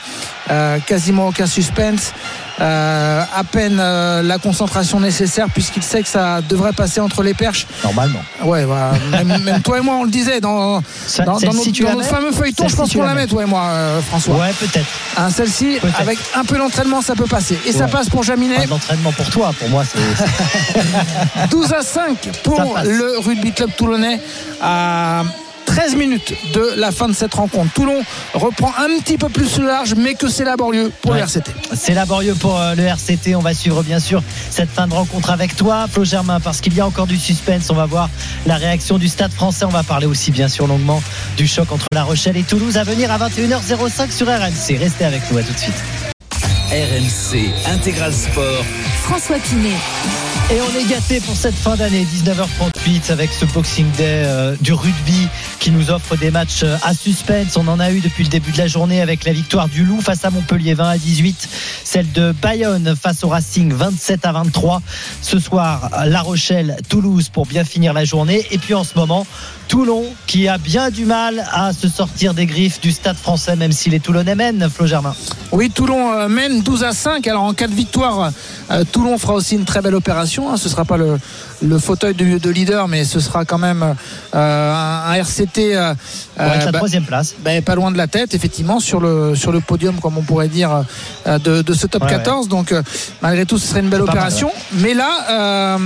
Euh, 0.50 0.78
quasiment 0.86 1.28
aucun 1.28 1.46
suspense. 1.46 2.12
Euh, 2.60 3.22
à 3.34 3.44
peine 3.44 3.78
euh, 3.80 4.22
la 4.22 4.38
concentration 4.38 5.00
nécessaire 5.00 5.46
puisqu'il 5.52 5.82
sait 5.82 6.02
que 6.02 6.08
ça 6.08 6.40
devrait 6.42 6.72
passer 6.74 7.00
entre 7.00 7.22
les 7.22 7.32
perches. 7.34 7.66
Normalement. 7.82 8.20
Ouais, 8.44 8.64
voilà. 8.64 8.92
même, 9.10 9.42
même 9.42 9.62
toi 9.62 9.78
et 9.78 9.80
moi 9.80 9.94
on 9.96 10.04
le 10.04 10.10
disait 10.10 10.40
dans, 10.40 10.82
Ça- 11.06 11.24
dans, 11.24 11.32
dans 11.32 11.38
celle-ci, 11.38 11.56
notre, 11.56 11.72
tu 11.72 11.82
dans 11.82 11.88
la 11.88 11.94
notre 11.96 12.08
mets 12.10 12.14
fameux 12.16 12.32
feuilleton. 12.32 12.68
Je 12.68 12.76
pense 12.76 12.92
qu'on 12.92 13.02
la 13.02 13.14
met 13.14 13.26
toi 13.26 13.42
et 13.42 13.46
moi, 13.46 13.62
euh, 13.70 14.00
François. 14.02 14.36
Ouais, 14.36 14.52
peut-être. 14.60 14.86
Hein, 15.16 15.30
Celle-ci, 15.30 15.78
avec 15.98 16.18
un 16.36 16.44
peu 16.44 16.58
d'entraînement, 16.58 17.00
ça 17.00 17.14
peut 17.14 17.26
passer. 17.26 17.58
Et 17.66 17.72
ça 17.72 17.88
passe 17.88 18.08
pour 18.10 18.22
Jaminet. 18.22 18.56
Pas 18.58 18.66
d'entraînement 18.66 19.12
pour 19.12 19.30
toi, 19.30 19.52
pour 19.58 19.68
moi, 19.70 19.84
c'est. 19.84 19.98
12 21.50 21.72
à 21.72 21.82
5 21.82 22.16
Ça 22.22 22.30
pour 22.44 22.78
le 22.84 23.18
rugby 23.18 23.41
club 23.50 23.70
toulonnais 23.76 24.20
à 24.62 25.24
13 25.66 25.96
minutes 25.96 26.34
de 26.52 26.74
la 26.76 26.92
fin 26.92 27.08
de 27.08 27.12
cette 27.14 27.32
rencontre. 27.34 27.72
Toulon 27.72 28.02
reprend 28.34 28.72
un 28.78 29.00
petit 29.00 29.16
peu 29.16 29.28
plus 29.28 29.58
large, 29.58 29.94
mais 29.96 30.14
que 30.14 30.28
c'est 30.28 30.44
laborieux 30.44 30.92
pour 31.00 31.12
Ouais. 31.12 31.18
le 31.18 31.22
RCT. 31.24 31.50
C'est 31.74 31.94
laborieux 31.94 32.34
pour 32.34 32.60
euh, 32.60 32.74
le 32.74 32.82
RCT. 32.84 33.34
On 33.36 33.40
va 33.40 33.54
suivre 33.54 33.82
bien 33.82 33.98
sûr 33.98 34.22
cette 34.50 34.68
fin 34.70 34.86
de 34.86 34.92
rencontre 34.92 35.30
avec 35.30 35.56
toi, 35.56 35.86
Flo 35.90 36.04
Germain, 36.04 36.40
parce 36.40 36.60
qu'il 36.60 36.74
y 36.74 36.80
a 36.80 36.86
encore 36.86 37.06
du 37.06 37.16
suspense. 37.16 37.70
On 37.70 37.74
va 37.74 37.86
voir 37.86 38.10
la 38.44 38.56
réaction 38.56 38.98
du 38.98 39.08
Stade 39.08 39.32
français. 39.32 39.64
On 39.64 39.68
va 39.70 39.82
parler 39.82 40.06
aussi 40.06 40.30
bien 40.30 40.48
sûr 40.48 40.66
longuement 40.66 41.02
du 41.38 41.46
choc 41.46 41.72
entre 41.72 41.86
La 41.94 42.02
Rochelle 42.04 42.36
et 42.36 42.42
Toulouse 42.42 42.76
à 42.76 42.84
venir 42.84 43.10
à 43.10 43.18
21h05 43.18 44.10
sur 44.10 44.26
RMC. 44.26 44.76
Restez 44.78 45.04
avec 45.06 45.22
nous, 45.30 45.38
à 45.38 45.42
tout 45.42 45.52
de 45.54 45.58
suite. 45.58 45.82
RMC 46.70 47.50
Intégral 47.72 48.12
Sport. 48.12 48.64
François 49.04 49.36
Pinet. 49.38 49.76
Et 50.50 50.60
on 50.60 50.78
est 50.78 50.84
gâté 50.84 51.20
pour 51.20 51.34
cette 51.34 51.54
fin 51.54 51.76
d'année, 51.76 52.04
19h38, 52.04 53.10
avec 53.10 53.32
ce 53.32 53.46
Boxing 53.46 53.90
Day 53.92 54.22
euh, 54.24 54.54
du 54.60 54.74
rugby 54.74 55.28
qui 55.60 55.70
nous 55.70 55.90
offre 55.90 56.16
des 56.16 56.30
matchs 56.30 56.62
euh, 56.64 56.76
à 56.82 56.92
suspense. 56.92 57.56
On 57.56 57.68
en 57.68 57.80
a 57.80 57.90
eu 57.90 58.00
depuis 58.00 58.24
le 58.24 58.28
début 58.28 58.52
de 58.52 58.58
la 58.58 58.66
journée 58.66 59.00
avec 59.00 59.24
la 59.24 59.32
victoire 59.32 59.68
du 59.68 59.84
Loup 59.84 60.00
face 60.02 60.24
à 60.26 60.30
Montpellier 60.30 60.74
20 60.74 60.88
à 60.88 60.98
18, 60.98 61.48
celle 61.84 62.12
de 62.12 62.32
Bayonne 62.32 62.94
face 63.00 63.24
au 63.24 63.28
Racing 63.28 63.72
27 63.72 64.26
à 64.26 64.32
23. 64.32 64.82
Ce 65.22 65.38
soir, 65.38 65.88
La 66.04 66.20
Rochelle, 66.20 66.76
Toulouse 66.88 67.30
pour 67.30 67.46
bien 67.46 67.64
finir 67.64 67.94
la 67.94 68.04
journée. 68.04 68.44
Et 68.50 68.58
puis 68.58 68.74
en 68.74 68.84
ce 68.84 68.94
moment, 68.96 69.26
Toulon 69.68 70.04
qui 70.26 70.48
a 70.48 70.58
bien 70.58 70.90
du 70.90 71.06
mal 71.06 71.46
à 71.50 71.72
se 71.72 71.88
sortir 71.88 72.34
des 72.34 72.44
griffes 72.44 72.80
du 72.80 72.92
stade 72.92 73.16
français, 73.16 73.56
même 73.56 73.72
si 73.72 73.88
les 73.88 74.00
Toulonnais 74.00 74.34
mènent, 74.34 74.68
Flo 74.68 74.86
Germain. 74.86 75.14
Oui, 75.50 75.70
Toulon 75.70 76.12
euh, 76.12 76.28
mène 76.28 76.62
12 76.62 76.84
à 76.84 76.92
5. 76.92 77.26
Alors 77.26 77.44
en 77.44 77.54
cas 77.54 77.68
de 77.68 77.74
victoire, 77.74 78.32
Toulon 78.90 79.16
fera 79.16 79.34
aussi 79.34 79.54
une 79.54 79.64
très 79.64 79.80
belle 79.80 79.94
opération. 79.94 80.31
Hein. 80.40 80.56
Ce 80.56 80.64
ne 80.68 80.70
sera 80.70 80.84
pas 80.84 80.96
le, 80.96 81.18
le 81.62 81.78
fauteuil 81.78 82.14
de, 82.14 82.38
de 82.38 82.50
leader, 82.50 82.88
mais 82.88 83.04
ce 83.04 83.20
sera 83.20 83.44
quand 83.44 83.58
même 83.58 83.82
euh, 84.34 84.72
un, 84.74 85.10
un 85.10 85.14
RCT 85.14 85.74
euh, 85.76 85.92
être 85.92 85.98
euh, 86.40 86.58
la 86.66 86.72
bah, 86.72 86.78
troisième 86.78 87.04
place. 87.04 87.34
ben, 87.40 87.62
pas 87.62 87.74
loin 87.74 87.90
de 87.90 87.98
la 87.98 88.06
tête, 88.06 88.34
effectivement, 88.34 88.80
sur 88.80 89.00
le, 89.00 89.34
sur 89.34 89.52
le 89.52 89.60
podium, 89.60 90.00
comme 90.00 90.16
on 90.18 90.22
pourrait 90.22 90.48
dire, 90.48 90.84
euh, 91.26 91.38
de, 91.38 91.62
de 91.62 91.74
ce 91.74 91.86
top 91.86 92.02
Ouais, 92.04 92.08
14. 92.10 92.48
Donc, 92.48 92.72
euh, 92.72 92.82
malgré 93.20 93.44
tout, 93.46 93.58
ce 93.58 93.66
serait 93.66 93.80
une 93.80 93.88
belle 93.90 94.00
mal, 94.00 94.08
opération. 94.10 94.50
Mais 94.72 94.94
là, 94.94 95.08
euh, 95.30 95.76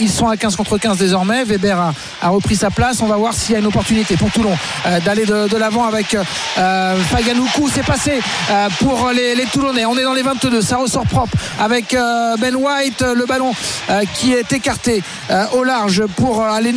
ils 0.00 0.10
sont 0.10 0.28
à 0.28 0.36
15 0.36 0.56
contre 0.56 0.78
15 0.78 0.98
désormais. 0.98 1.44
Weber 1.44 1.78
a, 1.78 1.92
a 2.22 2.28
repris 2.28 2.56
sa 2.56 2.70
place. 2.70 3.00
On 3.00 3.06
va 3.06 3.16
voir 3.16 3.32
s'il 3.32 3.52
y 3.52 3.56
a 3.56 3.58
une 3.60 3.66
opportunité 3.66 4.16
pour 4.16 4.30
Toulon 4.30 4.56
euh, 4.86 5.00
d'aller 5.00 5.24
de, 5.26 5.48
de 5.48 5.56
l'avant 5.56 5.84
avec 5.86 6.14
euh, 6.14 6.96
Faganoukou. 7.10 7.68
C'est 7.72 7.84
passé 7.84 8.20
euh, 8.50 8.68
pour 8.78 9.10
les, 9.14 9.34
les 9.34 9.46
Toulonnais. 9.46 9.84
On 9.86 9.96
est 9.96 10.04
dans 10.04 10.12
les 10.12 10.22
22. 10.22 10.62
Ça 10.62 10.76
ressort 10.76 11.06
propre 11.06 11.36
avec 11.60 11.94
euh, 11.94 12.36
Ben 12.38 12.54
White. 12.54 13.02
Le 13.16 13.26
ballon 13.26 13.50
euh, 13.50 13.54
qui 14.14 14.32
est 14.32 14.52
écarté 14.52 15.02
euh, 15.30 15.44
au 15.54 15.64
large 15.64 16.04
pour 16.16 16.42
euh, 16.42 16.50
aller 16.50 16.72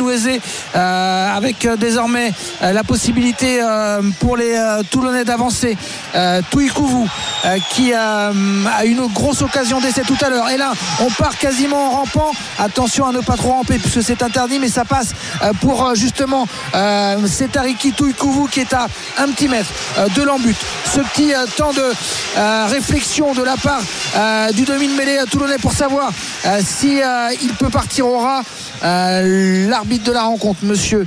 euh, 0.74 1.36
avec 1.36 1.64
euh, 1.64 1.76
désormais 1.76 2.32
euh, 2.62 2.72
la 2.72 2.84
possibilité 2.84 3.60
euh, 3.62 4.02
pour 4.20 4.36
les 4.36 4.52
euh, 4.54 4.82
Toulonnais 4.90 5.24
d'avancer. 5.24 5.76
Euh, 6.14 6.40
Touikouvou 6.50 7.08
euh, 7.44 7.58
qui 7.70 7.92
euh, 7.92 7.96
a 7.96 8.84
une 8.84 9.06
grosse 9.06 9.42
occasion 9.42 9.80
d'essai 9.80 10.02
tout 10.02 10.16
à 10.24 10.30
l'heure. 10.30 10.48
Et 10.50 10.56
là, 10.56 10.72
on 11.00 11.10
part 11.10 11.36
quasiment 11.38 11.88
en 11.88 11.90
rampant. 11.90 12.32
Attention 12.58 13.06
à 13.06 13.12
ne 13.12 13.20
pas 13.20 13.36
trop 13.36 13.50
ramper 13.50 13.78
puisque 13.78 14.02
c'est 14.02 14.22
interdit, 14.22 14.58
mais 14.58 14.68
ça 14.68 14.84
passe 14.84 15.12
euh, 15.42 15.52
pour 15.60 15.84
euh, 15.84 15.94
justement 15.94 16.46
euh, 16.74 17.16
c'est 17.26 17.52
Tariki 17.52 17.92
Touikouvou 17.92 18.46
qui 18.46 18.60
est 18.60 18.72
à 18.72 18.86
un 19.18 19.28
petit 19.28 19.48
mètre 19.48 19.70
euh, 19.98 20.08
de 20.08 20.22
l'embut. 20.22 20.56
Ce 20.94 21.00
petit 21.00 21.34
euh, 21.34 21.46
temps 21.56 21.72
de 21.72 21.92
euh, 22.38 22.66
réflexion 22.66 23.34
de 23.34 23.42
la 23.42 23.56
part 23.56 23.82
euh, 24.16 24.52
du 24.52 24.64
demi 24.64 24.88
de 24.88 24.94
mêlée 24.94 25.18
toulonnais 25.30 25.58
pour 25.58 25.72
savoir 25.72 26.10
euh, 26.46 26.60
si 26.78 27.00
euh, 27.02 27.28
il 27.42 27.54
peut 27.54 27.70
partir 27.70 28.06
au 28.06 28.18
ras. 28.18 28.42
Euh, 28.84 29.68
L'arbitre 29.68 30.04
de 30.04 30.12
la 30.12 30.22
rencontre, 30.24 30.60
monsieur 30.62 31.06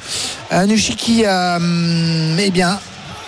euh, 0.52 0.66
Nushiki, 0.66 1.24
eh 1.24 2.50
bien, 2.52 2.80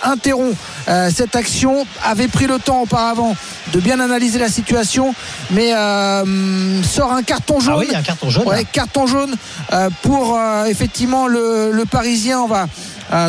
interrompt 0.02 0.56
euh, 0.88 1.10
cette 1.14 1.36
action, 1.36 1.86
avait 2.04 2.26
pris 2.26 2.46
le 2.48 2.58
temps 2.58 2.82
auparavant 2.82 3.36
de 3.72 3.78
bien 3.78 4.00
analyser 4.00 4.40
la 4.40 4.48
situation, 4.48 5.14
mais 5.52 5.72
euh, 5.72 6.82
sort 6.82 7.12
un 7.12 7.22
carton 7.22 7.60
jaune. 7.60 7.74
Ah 7.76 7.78
oui, 7.78 7.88
y 7.92 7.94
a 7.94 7.98
un 7.98 8.02
carton 8.02 8.28
jaune. 8.30 8.48
Ouais, 8.48 8.66
carton 8.70 9.06
jaune 9.06 9.36
euh, 9.72 9.88
pour 10.02 10.38
effectivement 10.66 11.28
le, 11.28 11.70
le 11.72 11.84
Parisien. 11.84 12.40
On 12.40 12.48
va 12.48 12.66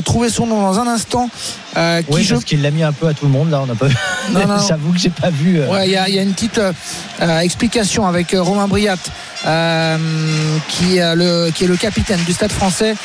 trouver 0.01 0.29
son 0.29 0.47
nom 0.47 0.61
dans 0.61 0.79
un 0.79 0.87
instant. 0.87 1.29
Euh, 1.77 2.01
qui 2.01 2.07
Oui, 2.13 2.23
je- 2.23 2.33
parce 2.33 2.45
qu'il 2.45 2.61
l'a 2.61 2.71
mis 2.71 2.83
un 2.83 2.91
peu 2.91 3.07
à 3.07 3.13
tout 3.13 3.25
le 3.25 3.31
monde 3.31 3.49
là. 3.51 3.61
On 3.61 3.65
n'a 3.65 3.75
pas. 3.75 3.87
J'avoue 4.67 4.91
que 4.93 4.99
j'ai 4.99 5.09
pas 5.09 5.29
vu. 5.29 5.59
euh, 5.59 5.67
Ouais, 5.71 5.87
il 5.87 5.91
y, 5.91 5.97
a- 5.97 6.07
y 6.09 6.19
a 6.19 6.21
une 6.21 6.33
petite 6.33 6.59
euh, 6.59 7.39
explication 7.39 8.05
avec 8.07 8.33
euh, 8.33 8.41
Romain 8.41 8.67
Briat 8.67 8.95
qui, 10.69 10.95
le, 10.99 11.49
qui 11.51 11.65
est 11.65 11.67
le 11.67 11.75
capitaine 11.75 12.21
du 12.23 12.31
stade 12.33 12.51
français. 12.51 12.95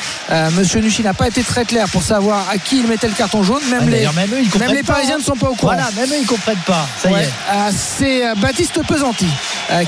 Monsieur 0.57 0.79
Nucci 0.81 1.01
n'a 1.03 1.13
pas 1.13 1.27
été 1.27 1.43
très 1.43 1.65
clair 1.65 1.87
pour 1.89 2.01
savoir 2.01 2.45
à 2.49 2.57
qui 2.57 2.79
il 2.79 2.87
mettait 2.87 3.07
le 3.09 3.13
carton 3.13 3.43
jaune. 3.43 3.61
Même, 3.69 3.81
Ah, 3.83 3.89
les, 3.89 4.07
même 4.15 4.33
eux, 4.33 4.41
ils 4.41 4.49
comprennent 4.49 4.69
même 4.69 4.77
les 4.77 4.83
Parisiens 4.83 5.15
hein. 5.15 5.19
ne 5.19 5.23
sont 5.23 5.35
pas 5.35 5.49
au 5.49 5.55
courant. 5.55 5.73
Voilà, 5.73 5.89
même 5.97 6.09
eux, 6.11 6.21
ils 6.21 6.25
comprennent 6.25 6.55
pas. 6.65 6.87
Ça 7.01 7.09
y 7.11 7.13
est. 7.15 7.29
c'est 7.75 8.23
Baptiste 8.37 8.79
Pesanti 8.87 9.27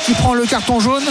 qui 0.03 0.11
prend 0.13 0.33
le 0.33 0.45
carton 0.45 0.79
jaune. 0.81 1.03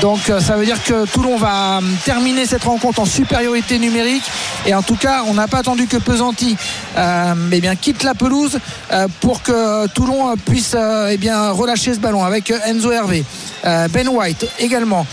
Donc 0.00 0.20
ça 0.40 0.56
veut 0.56 0.64
dire 0.64 0.82
que 0.82 1.06
Toulon 1.06 1.36
va 1.36 1.80
terminer 2.04 2.46
cette 2.46 2.64
rencontre 2.64 3.00
en 3.00 3.04
supériorité 3.06 3.78
numérique. 3.78 4.24
Et 4.66 4.74
en 4.74 4.82
tout 4.82 4.96
cas, 4.96 5.22
on 5.26 5.34
n'a 5.34 5.48
pas 5.48 5.62
que 5.76 5.98
Pesanti 5.98 6.56
euh, 6.96 7.34
eh 7.52 7.60
bien, 7.60 7.76
quitte 7.76 8.02
la 8.02 8.14
pelouse 8.14 8.58
euh, 8.90 9.06
pour 9.20 9.42
que 9.42 9.86
Toulon 9.88 10.34
puisse 10.46 10.74
euh, 10.74 11.10
eh 11.12 11.16
bien, 11.18 11.50
relâcher 11.50 11.92
ce 11.94 12.00
ballon 12.00 12.24
avec 12.24 12.50
Enzo 12.66 12.90
Hervé. 12.90 13.24
Euh, 13.64 13.88
ben 13.88 14.08
White 14.08 14.46
également 14.60 15.04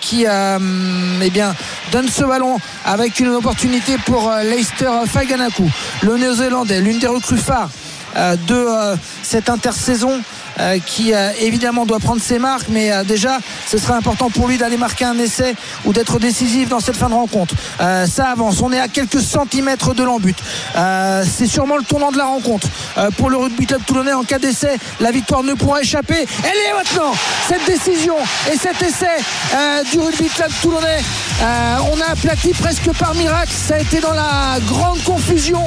qui 0.00 0.24
eh 0.24 1.30
bien, 1.30 1.54
donne 1.90 2.08
ce 2.08 2.24
ballon 2.24 2.58
avec 2.84 3.18
une 3.20 3.28
opportunité 3.30 3.96
pour 4.06 4.32
Leicester 4.44 4.90
Faganaku 5.06 5.68
le 6.02 6.16
néo-zélandais 6.16 6.80
l'une 6.80 7.00
des 7.00 7.08
recrues 7.08 7.38
phares 7.38 7.70
de 8.14 8.54
euh, 8.54 8.96
cette 9.22 9.50
intersaison 9.50 10.20
euh, 10.60 10.78
qui 10.84 11.14
euh, 11.14 11.30
évidemment 11.40 11.86
doit 11.86 12.00
prendre 12.00 12.20
ses 12.20 12.38
marques 12.38 12.68
mais 12.68 12.90
euh, 12.90 13.04
déjà 13.04 13.38
ce 13.66 13.78
serait 13.78 13.94
important 13.94 14.30
pour 14.30 14.48
lui 14.48 14.58
d'aller 14.58 14.76
marquer 14.76 15.04
un 15.04 15.18
essai 15.18 15.54
ou 15.84 15.92
d'être 15.92 16.18
décisif 16.18 16.68
dans 16.68 16.80
cette 16.80 16.96
fin 16.96 17.08
de 17.08 17.14
rencontre. 17.14 17.54
Euh, 17.80 18.06
ça 18.06 18.30
avance. 18.30 18.60
On 18.60 18.72
est 18.72 18.80
à 18.80 18.88
quelques 18.88 19.20
centimètres 19.20 19.94
de 19.94 20.02
l'embut. 20.02 20.36
Euh, 20.76 21.24
c'est 21.30 21.46
sûrement 21.46 21.76
le 21.76 21.84
tournant 21.84 22.10
de 22.10 22.18
la 22.18 22.24
rencontre. 22.24 22.66
Euh, 22.96 23.10
pour 23.12 23.30
le 23.30 23.36
rugby 23.36 23.66
club 23.66 23.82
toulonnais 23.86 24.12
en 24.12 24.24
cas 24.24 24.38
d'essai 24.38 24.78
la 25.00 25.10
victoire 25.10 25.42
ne 25.42 25.54
pourra 25.54 25.82
échapper. 25.82 26.26
Elle 26.44 26.70
est 26.70 26.74
maintenant 26.74 27.12
cette 27.48 27.64
décision 27.66 28.16
et 28.52 28.56
cet 28.56 28.82
essai 28.82 29.06
euh, 29.54 29.84
du 29.92 30.00
rugby 30.00 30.28
club 30.28 30.50
toulonnais. 30.62 31.00
Euh, 31.42 31.76
on 31.92 32.00
a 32.00 32.12
aplati 32.12 32.52
presque 32.52 32.90
par 32.98 33.14
miracle. 33.14 33.52
Ça 33.52 33.76
a 33.76 33.78
été 33.78 34.00
dans 34.00 34.12
la 34.14 34.58
grande 34.66 35.02
confusion. 35.04 35.62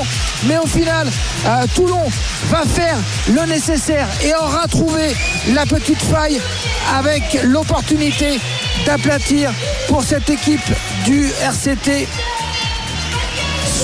Mais 0.48 0.58
au 0.58 0.68
final 0.68 1.08
euh, 1.46 1.66
Toulon 1.76 2.10
va 2.50 2.64
faire 2.66 2.98
le 3.30 3.46
nécessaire 3.46 4.08
et 4.24 4.34
aura 4.34 4.68
trouvé 4.68 5.16
la 5.54 5.66
petite 5.66 6.02
faille 6.02 6.40
avec 6.96 7.40
l'opportunité 7.44 8.40
d'aplatir 8.86 9.52
pour 9.88 10.04
cette 10.04 10.30
équipe 10.30 10.62
du 11.06 11.28
RCT 11.44 12.08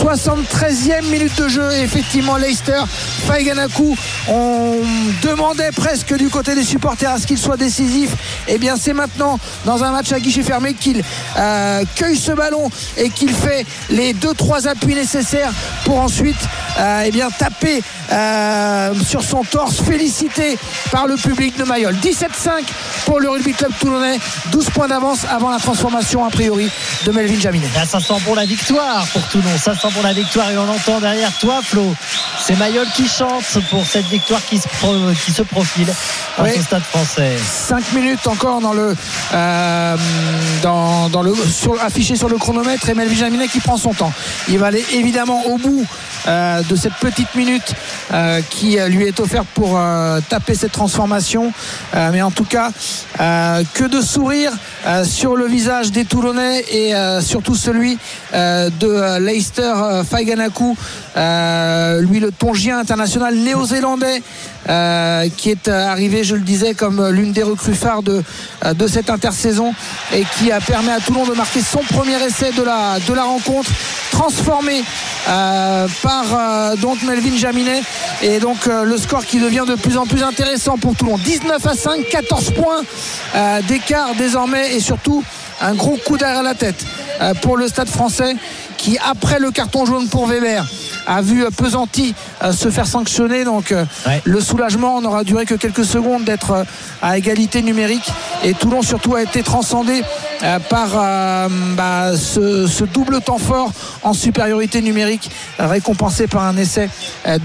73e 0.04 1.10
minute 1.10 1.36
de 1.42 1.48
jeu 1.48 1.72
effectivement 1.82 2.38
Leicester 2.38 2.82
Faiganaku 3.26 3.96
on 4.28 4.76
demandait 5.24 5.72
presque 5.72 6.16
du 6.16 6.30
côté 6.30 6.54
des 6.54 6.64
supporters 6.64 7.12
à 7.12 7.20
ce 7.20 7.26
qu'il 7.26 7.38
soit 7.38 7.58
décisif. 7.58 8.12
Et 8.48 8.58
bien 8.60 8.76
c'est 8.78 8.94
maintenant 8.94 9.40
dans 9.66 9.84
un 9.84 9.92
match 9.92 10.12
à 10.12 10.20
guichet 10.20 10.44
fermé 10.44 10.76
qu'il 10.76 11.04
euh, 11.38 11.84
cueille 11.96 12.18
ce 12.18 12.32
ballon 12.32 12.70
et 12.96 13.10
qu'il 13.10 13.34
fait 13.34 13.66
les 13.90 14.14
2-3 14.14 14.68
appuis 14.68 14.94
nécessaires 14.94 15.52
pour 15.84 16.00
ensuite 16.00 16.38
euh, 16.77 17.03
eh 17.05 17.12
bien 17.12 17.29
taper 17.31 17.81
euh, 18.12 18.93
sur 19.05 19.24
son 19.24 19.43
torse 19.43 19.81
félicité 19.81 20.57
par 20.91 21.07
le 21.07 21.15
public 21.15 21.57
de 21.57 21.63
Mayol 21.63 21.96
17-5 21.96 22.63
pour 23.05 23.19
le 23.19 23.29
rugby 23.29 23.53
club 23.53 23.72
toulonnais 23.79 24.19
12 24.51 24.69
points 24.72 24.88
d'avance 24.88 25.19
avant 25.29 25.50
la 25.50 25.57
transformation 25.60 26.24
a 26.25 26.29
priori 26.29 26.69
de 27.05 27.12
Melvin 27.12 27.39
Jaminet 27.39 27.67
Là, 27.75 27.86
ça 27.86 28.00
sent 28.00 28.13
bon 28.25 28.34
la 28.36 28.46
victoire 28.46 29.05
pour 29.07 29.22
Toulon. 29.27 29.50
Ça 29.62 29.75
sent 29.75 29.88
bon 29.93 30.01
la 30.03 30.13
victoire 30.13 30.50
et 30.51 30.57
on 30.57 30.69
entend 30.69 31.00
derrière 31.00 31.31
toi, 31.39 31.60
Flo. 31.63 31.93
C'est 32.46 32.57
Mayol 32.57 32.88
qui 32.96 33.07
chante 33.07 33.43
pour 33.69 33.86
cette 33.86 34.05
victoire 34.07 34.41
qui 34.50 34.57
se, 34.57 34.67
pro- 34.67 35.12
qui 35.25 35.31
se 35.31 35.41
profile 35.41 35.88
Oui. 36.39 36.50
au 36.57 36.62
stade 36.62 36.84
français. 36.84 37.36
5 37.67 37.93
minutes 37.93 38.25
encore 38.27 38.62
dans 38.62 38.74
le, 38.74 38.96
euh, 39.34 39.96
dans, 40.62 41.10
dans 41.10 41.22
le 41.22 41.34
sur- 41.36 41.81
affiché 41.84 42.15
sur 42.15 42.29
le 42.29 42.38
chronomètre 42.38 42.88
et 42.89 42.93
Melvin 42.93 43.15
Jaminet 43.15 43.48
qui 43.48 43.60
prend 43.60 43.77
son 43.77 43.93
temps. 43.93 44.13
Il 44.50 44.60
va 44.60 44.67
aller 44.67 44.86
évidemment 44.93 45.46
au 45.48 45.57
bout 45.57 45.86
euh, 46.27 46.62
de 46.63 46.75
cette 46.75 46.96
petite 46.96 47.36
minute 47.36 47.74
euh, 48.12 48.41
qui 48.50 48.77
euh, 48.77 48.89
lui 48.89 49.05
est 49.05 49.19
offerte 49.22 49.48
pour 49.53 49.79
taper 50.29 50.55
cette 50.55 50.72
transformation. 50.72 51.51
Mais 51.93 52.22
en 52.22 52.31
tout 52.31 52.43
cas, 52.43 52.72
que 53.17 53.88
de 53.88 54.01
sourire 54.01 54.51
sur 55.03 55.36
le 55.36 55.46
visage 55.46 55.91
des 55.91 56.05
Toulonnais 56.05 56.63
et 56.72 56.93
surtout 57.22 57.55
celui 57.55 57.98
de 58.34 59.19
Leicester 59.19 59.74
Faiganaku, 60.10 60.75
lui 61.15 62.19
le 62.19 62.31
tongien 62.38 62.79
international 62.79 63.36
néo-zélandais 63.36 64.22
qui 65.38 65.50
est 65.50 65.67
arrivé, 65.67 66.24
je 66.24 66.36
le 66.36 66.41
disais, 66.41 66.74
comme 66.74 67.10
l'une 67.10 67.31
des 67.31 67.43
recrues 67.43 67.75
phares 67.75 68.03
de, 68.03 68.24
de 68.74 68.88
cette 68.88 69.10
intersaison 69.10 69.74
et 70.13 70.24
qui 70.38 70.51
a 70.51 70.60
permis 70.60 70.89
à 70.89 71.00
Toulon 71.00 71.25
de 71.25 71.34
marquer 71.34 71.62
son 71.62 71.79
premier 71.79 72.22
essai 72.24 72.51
de 72.51 72.63
la, 72.63 73.00
de 73.00 73.13
la 73.13 73.24
rencontre, 73.24 73.72
transformé 74.12 74.84
par 75.25 76.17
euh, 76.26 76.76
donc 76.76 77.02
Melvin 77.04 77.36
Jaminet 77.36 77.82
et 78.22 78.40
donc 78.40 78.68
euh, 78.68 78.84
le 78.84 78.98
score 78.98 79.26
qui 79.26 79.40
devient 79.40 79.66
de 79.68 79.76
plus 79.76 79.98
en 79.98 80.06
plus 80.06 80.24
intéressant 80.24 80.78
pour 80.78 80.96
Toulon. 80.96 81.18
19 81.18 81.66
à 81.66 81.74
5, 81.74 82.10
14 82.10 82.52
points 82.52 82.82
euh, 83.36 83.62
d'écart 83.68 84.16
désormais 84.16 84.76
et 84.76 84.80
surtout 84.80 85.24
un 85.62 85.74
gros 85.74 85.98
coup 85.98 86.18
derrière 86.18 86.44
la 86.44 86.54
tête 86.54 86.86
pour 87.42 87.58
le 87.58 87.68
stade 87.68 87.90
français 87.90 88.36
qui 88.78 88.98
après 89.00 89.40
le 89.40 89.50
carton 89.50 89.86
jaune 89.86 90.08
pour 90.08 90.28
Weber 90.28 90.64
a 91.08 91.22
vu 91.22 91.46
Pesanti 91.58 92.14
euh, 92.44 92.52
se 92.52 92.70
faire 92.70 92.86
sanctionner 92.86 93.44
donc 93.46 93.72
euh, 93.72 93.86
Ouais. 94.06 94.22
le 94.26 94.42
soulagement 94.42 95.02
n'aura 95.02 95.24
duré 95.24 95.46
que 95.46 95.56
quelques 95.56 95.86
secondes 95.86 96.24
d'être 96.26 96.52
euh, 96.52 96.64
à 97.02 97.18
égalité 97.18 97.62
numérique 97.62 98.08
et 98.44 98.54
Toulon 98.54 98.82
surtout 98.82 99.16
a 99.16 99.22
été 99.24 99.42
transcendé 99.44 100.02
par 100.70 101.50
bah, 101.76 102.16
ce, 102.16 102.68
ce 102.68 102.84
double 102.84 103.22
temps 103.22 103.38
fort 103.40 103.72
en 104.04 104.14
supériorité 104.14 104.82
numérique 104.82 105.32
récompensé 105.60 106.28
par 106.28 106.44
un 106.44 106.56
essai 106.58 106.90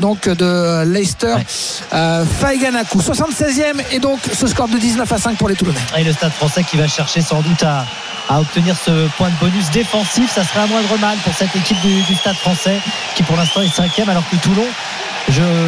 donc 0.01 0.29
de 0.29 0.85
Leicester 0.85 1.35
Ouais. 1.35 2.25
Faiganaku 2.41 2.99
76e 2.99 3.83
et 3.93 3.99
donc 3.99 4.19
ce 4.33 4.47
score 4.47 4.69
de 4.69 4.79
19 4.79 5.11
à 5.11 5.19
5 5.19 5.37
pour 5.37 5.49
les 5.49 5.55
Toulonnais 5.57 5.79
Et 5.99 6.05
le 6.05 6.13
stade 6.13 6.33
français 6.33 6.65
qui 6.65 6.77
va 6.77 6.87
chercher 6.89 7.21
sans 7.21 7.41
doute 7.43 7.63
à, 7.63 7.85
à 8.29 8.41
obtenir 8.41 8.75
ce 8.77 9.09
point 9.17 9.29
de 9.31 9.35
bonus 9.41 9.71
défensif. 9.71 10.31
Ça 10.35 10.45
serait 10.45 10.61
un 10.61 10.67
moindre 10.67 10.99
mal 10.99 11.17
pour 11.25 11.35
cette 11.35 11.55
équipe 11.57 11.81
du, 11.81 12.03
du 12.03 12.15
stade 12.15 12.37
français 12.37 12.79
qui 13.15 13.23
pour 13.23 13.37
l'instant 13.37 13.52
est 13.61 13.69
cinquième 13.69 14.09
alors 14.09 14.29
que 14.31 14.37
Toulon. 14.37 14.67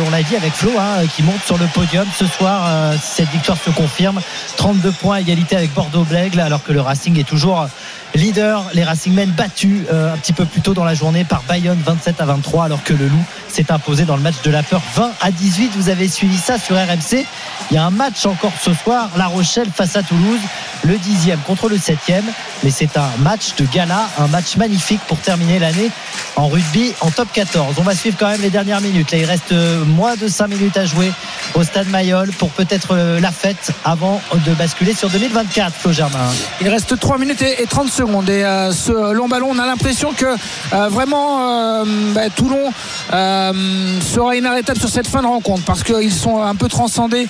On 0.07 0.11
l'a 0.11 0.23
dit 0.23 0.37
avec 0.37 0.53
Flo, 0.53 0.73
hein, 0.79 1.07
qui 1.15 1.23
monte 1.23 1.43
sur 1.45 1.57
le 1.59 1.67
podium 1.67 2.07
ce 2.15 2.27
soir. 2.27 2.65
euh, 2.67 2.97
cette 3.01 3.29
victoire 3.31 3.57
se 3.57 3.71
confirme, 3.71 4.21
32 4.57 4.93
points 4.93 5.17
à 5.17 5.21
égalité 5.21 5.57
avec 5.57 5.73
Bordeaux-Blègle, 5.73 6.41
alors 6.41 6.63
que 6.63 6.73
le 6.73 6.81
Racing 6.81 7.19
est 7.19 7.29
toujours 7.29 7.67
leader. 8.15 8.65
Les 8.75 8.85
Racingmen 8.85 9.31
battus 9.31 9.83
euh, 9.93 10.13
un 10.13 10.17
petit 10.17 10.33
peu 10.33 10.45
plus 10.45 10.61
tôt 10.61 10.75
dans 10.75 10.85
la 10.85 10.95
journée 10.95 11.25
par 11.25 11.43
Bayonne 11.49 11.81
27 11.85 12.21
à 12.21 12.27
23, 12.27 12.65
alors 12.65 12.83
que 12.83 12.93
le 12.93 13.09
Loup 13.09 13.25
s'est 13.49 13.71
imposé 13.71 14.05
dans 14.05 14.17
le 14.17 14.23
match 14.23 14.37
de 14.43 14.51
la 14.51 14.63
peur 14.63 14.83
20 14.95 15.13
à 15.21 15.31
18. 15.31 15.73
Vous 15.77 15.89
avez 15.89 16.09
suivi 16.09 16.37
ça 16.37 16.59
sur 16.59 16.77
RMC. 16.77 17.25
Il 17.71 17.75
y 17.75 17.79
a 17.79 17.85
un 17.85 17.91
match 17.91 18.27
encore 18.27 18.53
ce 18.61 18.73
soir, 18.75 19.11
La 19.17 19.27
Rochelle 19.27 19.69
face 19.75 19.97
à 19.97 20.03
Toulouse, 20.03 20.41
le 20.85 20.95
10e 20.95 21.39
contre 21.47 21.69
le 21.69 21.77
7e. 21.77 22.23
Mais 22.63 22.71
c'est 22.71 22.97
un 22.97 23.11
match 23.21 23.55
de 23.57 23.67
gala, 23.67 24.09
un 24.19 24.29
match 24.29 24.57
magnifique 24.57 25.01
pour 25.07 25.19
terminer 25.19 25.59
l'année 25.59 25.91
en 26.37 26.49
rugby 26.49 26.93
en 27.01 27.11
top 27.11 27.29
14. 27.33 27.77
On 27.79 27.83
va 27.83 27.95
suivre 27.95 28.17
quand 28.19 28.29
même 28.29 28.41
les 28.41 28.51
dernières 28.51 28.81
minutes. 28.81 29.13
Là, 29.13 29.19
il 29.19 29.25
reste 29.25 29.53
euh, 29.53 29.85
moins 29.85 30.17
de 30.17 30.29
5 30.29 30.49
minutes 30.49 30.77
à 30.77 30.85
jouer 30.85 31.13
au 31.55 31.63
stade 31.63 31.89
Mayol 31.89 32.31
pour 32.33 32.51
peut-être 32.51 32.89
euh, 32.93 33.21
la 33.21 33.31
fête 33.31 33.73
avant 33.85 34.21
de 34.47 34.53
basculer 34.55 34.95
sur 34.95 35.11
2024, 35.11 35.75
Flo 35.75 35.93
Germain. 35.93 36.31
Il 36.61 36.69
reste 36.69 36.99
3 36.99 37.19
minutes 37.19 37.43
et 37.43 37.67
30 37.67 37.91
secondes. 37.91 38.04
Et 38.05 38.45
euh, 38.45 38.71
ce 38.71 39.15
long 39.15 39.29
ballon, 39.29 39.49
on 39.53 39.59
a 39.59 39.65
l'impression 39.65 40.13
que 40.13 40.27
euh, 40.27 40.89
vraiment 40.91 41.39
euh, 41.41 41.85
bah, 42.15 42.29
Toulon 42.29 42.71
sera 43.11 44.37
inarrêtable 44.37 44.79
sur 44.79 44.91
cette 44.91 45.07
fin 45.07 45.23
de 45.23 45.27
rencontre 45.27 45.63
parce 45.65 45.83
qu'ils 45.83 46.13
sont 46.13 46.43
un 46.43 46.55
peu 46.55 46.69
transcendés 46.69 47.27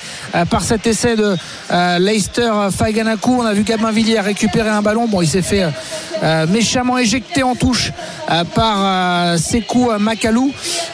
par 0.51 0.63
cet 0.63 0.87
essai 0.87 1.15
de 1.15 1.37
Leicester 1.99 2.51
Faiganaku. 2.77 3.41
On 3.41 3.47
a 3.47 3.53
vu 3.53 3.63
Gabin 3.63 3.93
Villiers 3.93 4.21
récupérer 4.21 4.71
un 4.71 4.83
ballon. 4.83 5.07
Bon, 5.07 5.23
il 5.23 5.29
s'est 5.29 5.43
fait 5.43 5.67
méchamment 6.49 6.99
éjecté 6.99 7.43
en 7.43 7.55
touche 7.55 7.93
par 8.55 9.39
Sekou 9.39 9.91
Makalou. 9.99 10.53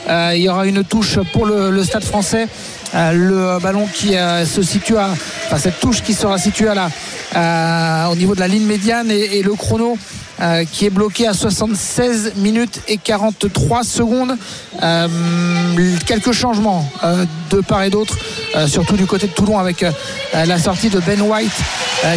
Il 0.09 0.41
y 0.41 0.49
aura 0.49 0.67
une 0.67 0.85
touche 0.85 1.19
pour 1.33 1.47
le, 1.47 1.71
le 1.71 1.85
stade 1.85 2.05
français. 2.05 2.49
Le 2.93 3.59
ballon 3.61 3.87
qui 3.93 4.15
se 4.45 4.63
situe 4.63 4.97
à 4.97 5.11
enfin 5.51 5.59
cette 5.59 5.81
touche 5.81 6.03
qui 6.03 6.15
sera 6.15 6.39
située 6.39 6.69
au 6.69 8.15
niveau 8.15 8.35
de 8.37 8.41
la 8.41 8.47
ligne 8.47 8.67
médiane 8.67 9.11
et 9.11 9.43
le 9.43 9.53
chrono 9.55 9.99
euh, 10.41 10.65
qui 10.65 10.87
est 10.87 10.91
bloqué 10.91 11.27
à 11.27 11.35
76 11.35 12.33
minutes 12.37 12.81
et 12.89 12.97
43 12.97 13.85
secondes. 13.85 14.37
Euh, 14.83 15.07
quelques 16.07 16.33
changements 16.33 16.91
euh, 17.05 17.27
de 17.51 17.61
part 17.61 17.83
et 17.83 17.91
d'autre, 17.91 18.17
surtout 18.67 18.97
du 18.97 19.07
côté 19.07 19.27
de 19.27 19.33
Toulon 19.33 19.59
avec 19.59 19.85
la 20.33 20.59
sortie 20.59 20.89
de 20.89 21.01
Ben 21.01 21.21
White 21.21 21.53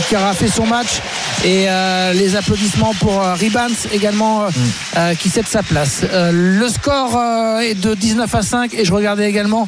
qui 0.08 0.16
aura 0.16 0.34
fait 0.34 0.48
son 0.48 0.66
match 0.66 1.02
Et 1.44 1.66
les 2.14 2.36
applaudissements 2.36 2.94
pour 3.00 3.20
Ribans 3.22 3.74
également 3.92 4.46
euh, 4.96 5.16
qui 5.16 5.30
cède 5.30 5.48
sa 5.48 5.64
place. 5.64 6.04
Le 6.12 6.68
score 6.70 7.20
est 7.62 7.74
de 7.74 7.96
19 7.96 8.34
à 8.34 8.42
5 8.44 8.74
et 8.76 8.86
je 8.86 8.94
regardais 8.94 9.28
également 9.28 9.68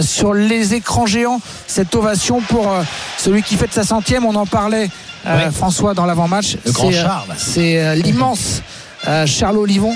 sur 0.00 0.34
les 0.34 0.74
écrans 0.74 1.06
géants 1.06 1.40
cette 1.66 1.94
ovation 1.94 2.40
pour 2.40 2.68
celui 3.16 3.42
qui 3.42 3.56
fête 3.56 3.72
sa 3.72 3.84
centième. 3.84 4.26
On 4.26 4.34
en 4.34 4.46
parlait, 4.46 4.90
euh, 5.26 5.36
Ouais. 5.46 5.50
François, 5.50 5.94
dans 5.94 6.06
l'avant-match. 6.06 6.56
C'est, 6.64 7.78
euh, 7.78 7.92
euh, 7.92 7.94
l'immense 7.94 8.62
Charles 9.26 9.58
Olivon 9.58 9.94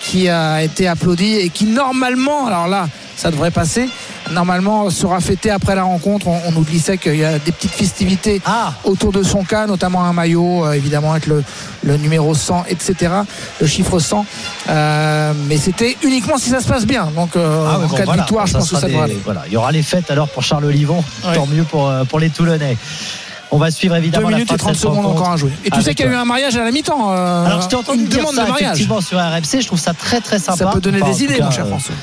qui 0.00 0.28
a 0.28 0.62
été 0.62 0.86
applaudi 0.86 1.34
et 1.36 1.48
qui 1.48 1.64
normalement, 1.64 2.46
alors 2.46 2.68
là, 2.68 2.88
ça 3.16 3.30
devrait 3.32 3.50
passer, 3.50 3.88
normalement 4.30 4.88
sera 4.88 5.18
fêté 5.20 5.50
après 5.50 5.74
la 5.74 5.82
rencontre. 5.82 6.28
On, 6.28 6.40
on 6.46 6.52
nous 6.52 6.62
glissait 6.62 6.96
qu'il 6.96 7.16
y 7.16 7.24
a 7.24 7.38
des 7.40 7.50
petites 7.52 7.72
festivités 7.74 8.40
Ah, 8.46 8.72
autour 8.84 9.10
de 9.12 9.22
son 9.24 9.42
cas, 9.44 9.66
notamment 9.66 10.04
un 10.04 10.12
maillot, 10.12 10.64
euh, 10.64 10.72
évidemment 10.74 11.10
avec 11.10 11.26
le, 11.26 11.42
le 11.82 11.96
numéro 11.96 12.32
100, 12.32 12.64
etc., 12.68 13.12
le 13.60 13.66
chiffre 13.66 13.98
100. 13.98 14.24
Euh, 14.68 15.32
mais 15.48 15.56
c'était 15.58 15.96
uniquement 16.04 16.38
si 16.38 16.50
ça 16.50 16.60
se 16.60 16.68
passe 16.68 16.86
bien. 16.86 17.06
Donc 17.16 17.34
euh, 17.36 17.66
Ah 17.68 17.78
en 17.78 17.86
bon, 17.88 17.88
cas 17.96 18.00
de 18.02 18.04
voilà. 18.06 18.22
victoire, 18.22 18.46
je 18.46 18.52
pense 18.58 18.70
que 18.70 18.76
ça 18.76 18.86
des- 18.86 18.92
devrait 18.92 19.04
aller. 19.06 19.18
voilà. 19.24 19.42
Il 19.48 19.52
y 19.52 19.56
aura 19.56 19.72
les 19.72 19.82
fêtes 19.82 20.08
alors 20.10 20.28
pour 20.28 20.44
Charles 20.44 20.64
Olivon. 20.66 21.02
Tant 21.34 21.46
mieux 21.46 21.64
pour, 21.64 21.92
pour 22.08 22.20
les 22.20 22.30
Toulonnais. 22.30 22.76
On 23.52 23.58
va 23.58 23.70
suivre 23.70 23.94
2 23.94 23.98
évidemment 24.00 24.28
minutes 24.28 24.48
la 24.48 24.54
et 24.54 24.58
fin 24.58 24.72
de 24.72 24.72
30 24.72 24.74
cette 24.74 24.82
secondes 24.82 24.96
rencontre. 24.98 25.20
encore 25.22 25.32
à 25.32 25.36
jouer. 25.36 25.50
Et 25.64 25.70
tu 25.70 25.74
Avec, 25.74 25.84
sais 25.86 25.94
qu'il 25.94 26.06
y 26.06 26.08
a 26.08 26.12
eu 26.12 26.14
euh, 26.14 26.20
un 26.20 26.24
mariage 26.24 26.56
à 26.56 26.62
la 26.64 26.70
mi-temps. 26.70 27.12
euh, 27.12 27.46
Alors 27.46 27.62
je 27.62 27.68
t'ai 27.68 27.76
entendu 27.76 28.00
une 28.00 28.06
dire 28.06 28.18
demande 28.20 28.34
ça 28.34 28.44
de 28.44 28.48
mariage. 28.48 28.68
effectivement 28.68 29.00
sur 29.00 29.18
RMC. 29.18 29.60
Je 29.60 29.66
trouve 29.66 29.80
ça 29.80 29.92
très 29.92 30.20
très 30.20 30.38
sympa. 30.38 30.56
Ça 30.58 30.66
peut 30.66 30.80
donner 30.80 31.02
Enfin, 31.02 31.10
des 31.10 31.24
idées, 31.24 31.36
cas, 31.38 31.44
mon 31.46 31.50
cher 31.50 31.64
euh, 31.64 31.68
François. 31.68 31.94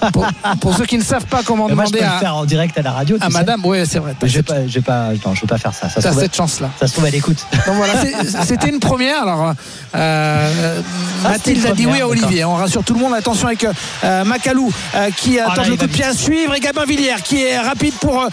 pour, 0.12 0.26
pour 0.60 0.76
ceux 0.76 0.84
qui 0.84 0.96
ne 0.98 1.02
savent 1.02 1.24
pas 1.26 1.40
comment 1.44 1.68
moi 1.68 1.84
je 1.86 1.90
peux 1.90 1.98
demander 1.98 2.00
le 2.00 2.06
à, 2.06 2.18
faire 2.20 2.36
en 2.36 2.44
direct 2.44 2.76
à 2.78 2.82
la 2.82 2.92
radio. 2.92 3.16
à 3.20 3.26
tu 3.26 3.32
sais. 3.32 3.38
madame, 3.38 3.62
oui, 3.64 3.78
c'est 3.86 3.98
vrai. 3.98 4.14
Mais 4.22 4.28
je 4.28 4.34
vais 4.36 4.42
pas, 4.42 4.66
je 4.66 4.74
vais 4.74 4.80
pas, 4.80 5.08
non, 5.26 5.34
je 5.34 5.44
pas 5.46 5.58
faire 5.58 5.74
ça. 5.74 5.88
Ça 5.88 6.00
t'as 6.02 6.12
cette 6.12 6.36
chance-là. 6.36 6.68
ça 6.78 6.86
se 6.86 6.92
trouve, 6.92 7.06
elle 7.06 7.14
écoute. 7.14 7.38
Donc 7.66 7.74
voilà, 7.76 7.94
c'est- 8.00 8.44
c'était 8.44 8.68
une 8.68 8.78
première. 8.80 9.22
Alors, 9.22 9.52
euh, 9.94 10.80
Ah, 11.24 11.30
Mathilde 11.30 11.64
a 11.66 11.72
dit 11.72 11.86
oui 11.86 12.00
à 12.00 12.06
Olivier. 12.08 12.44
On 12.44 12.54
rassure 12.54 12.84
tout 12.84 12.94
le 12.94 13.00
monde. 13.00 13.14
Attention 13.14 13.46
avec 13.48 13.66
euh, 14.04 14.24
Macalou 14.24 14.70
qui 15.16 15.38
Ah, 15.40 15.54
tente 15.56 15.64
il 15.66 15.70
le 15.72 15.76
coup 15.78 15.86
de 15.86 15.90
pied 15.92 16.04
à 16.04 16.12
suivre 16.12 16.54
et 16.54 16.60
Gabin 16.60 16.84
Villiers 16.84 17.22
qui 17.24 17.42
est 17.42 17.58
rapide 17.58 17.94
pour 17.94 18.28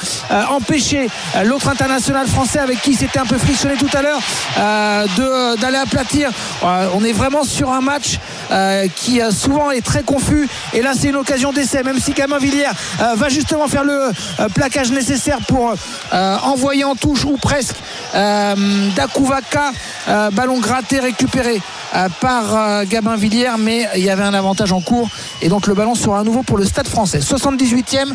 empêcher 0.51 1.07
l'autre 1.45 1.69
international 1.69 2.24
français 2.27 2.59
avec 2.59 2.81
qui 2.81 2.93
c'était 2.93 3.19
un 3.19 3.25
peu 3.25 3.37
frictionné 3.37 3.75
tout 3.75 3.89
à 3.93 4.01
l'heure 4.01 4.19
euh, 4.57 5.05
de- 5.17 5.59
d'aller 5.61 5.77
aplatir. 5.77 6.29
Euh, 6.63 6.87
on 6.93 7.03
est 7.03 7.11
vraiment 7.13 7.43
sur 7.43 7.71
un 7.71 7.81
match 7.81 8.19
euh, 8.51 8.87
qui 8.95 9.21
euh, 9.21 9.31
souvent 9.31 9.71
est 9.71 9.81
très 9.85 10.03
confus. 10.03 10.47
Et 10.73 10.81
là 10.81 10.91
c'est 10.99 11.09
une 11.09 11.15
occasion 11.15 11.51
d'essai 11.53 11.83
même 11.83 11.99
si 11.99 12.11
Gabin 12.13 12.37
Villiers 12.37 12.65
euh, 13.01 13.15
va 13.15 13.29
justement 13.29 13.67
faire 13.67 13.83
le 13.83 13.93
euh, 14.39 14.49
plaquage 14.53 14.91
nécessaire 14.91 15.39
pour 15.47 15.73
euh, 16.13 16.37
envoyer 16.43 16.83
en 16.83 16.95
touche 16.95 17.25
ou 17.25 17.37
presque 17.37 17.75
euh, 18.15 18.55
Dakuvaka 18.95 19.71
euh, 20.07 20.29
ballon 20.31 20.59
gratté 20.59 20.99
récupéré 20.99 21.61
euh, 21.95 22.07
par 22.21 22.43
euh, 22.55 22.83
Gabin 22.87 23.15
Villiers 23.15 23.51
mais 23.59 23.87
il 23.95 24.03
y 24.03 24.09
avait 24.09 24.23
un 24.23 24.33
avantage 24.33 24.71
en 24.71 24.81
cours. 24.81 25.09
Et 25.41 25.49
donc 25.49 25.67
le 25.67 25.73
ballon 25.73 25.95
sera 25.95 26.19
à 26.19 26.23
nouveau 26.23 26.43
pour 26.43 26.57
le 26.57 26.65
stade 26.65 26.87
français. 26.87 27.19
78e 27.19 28.09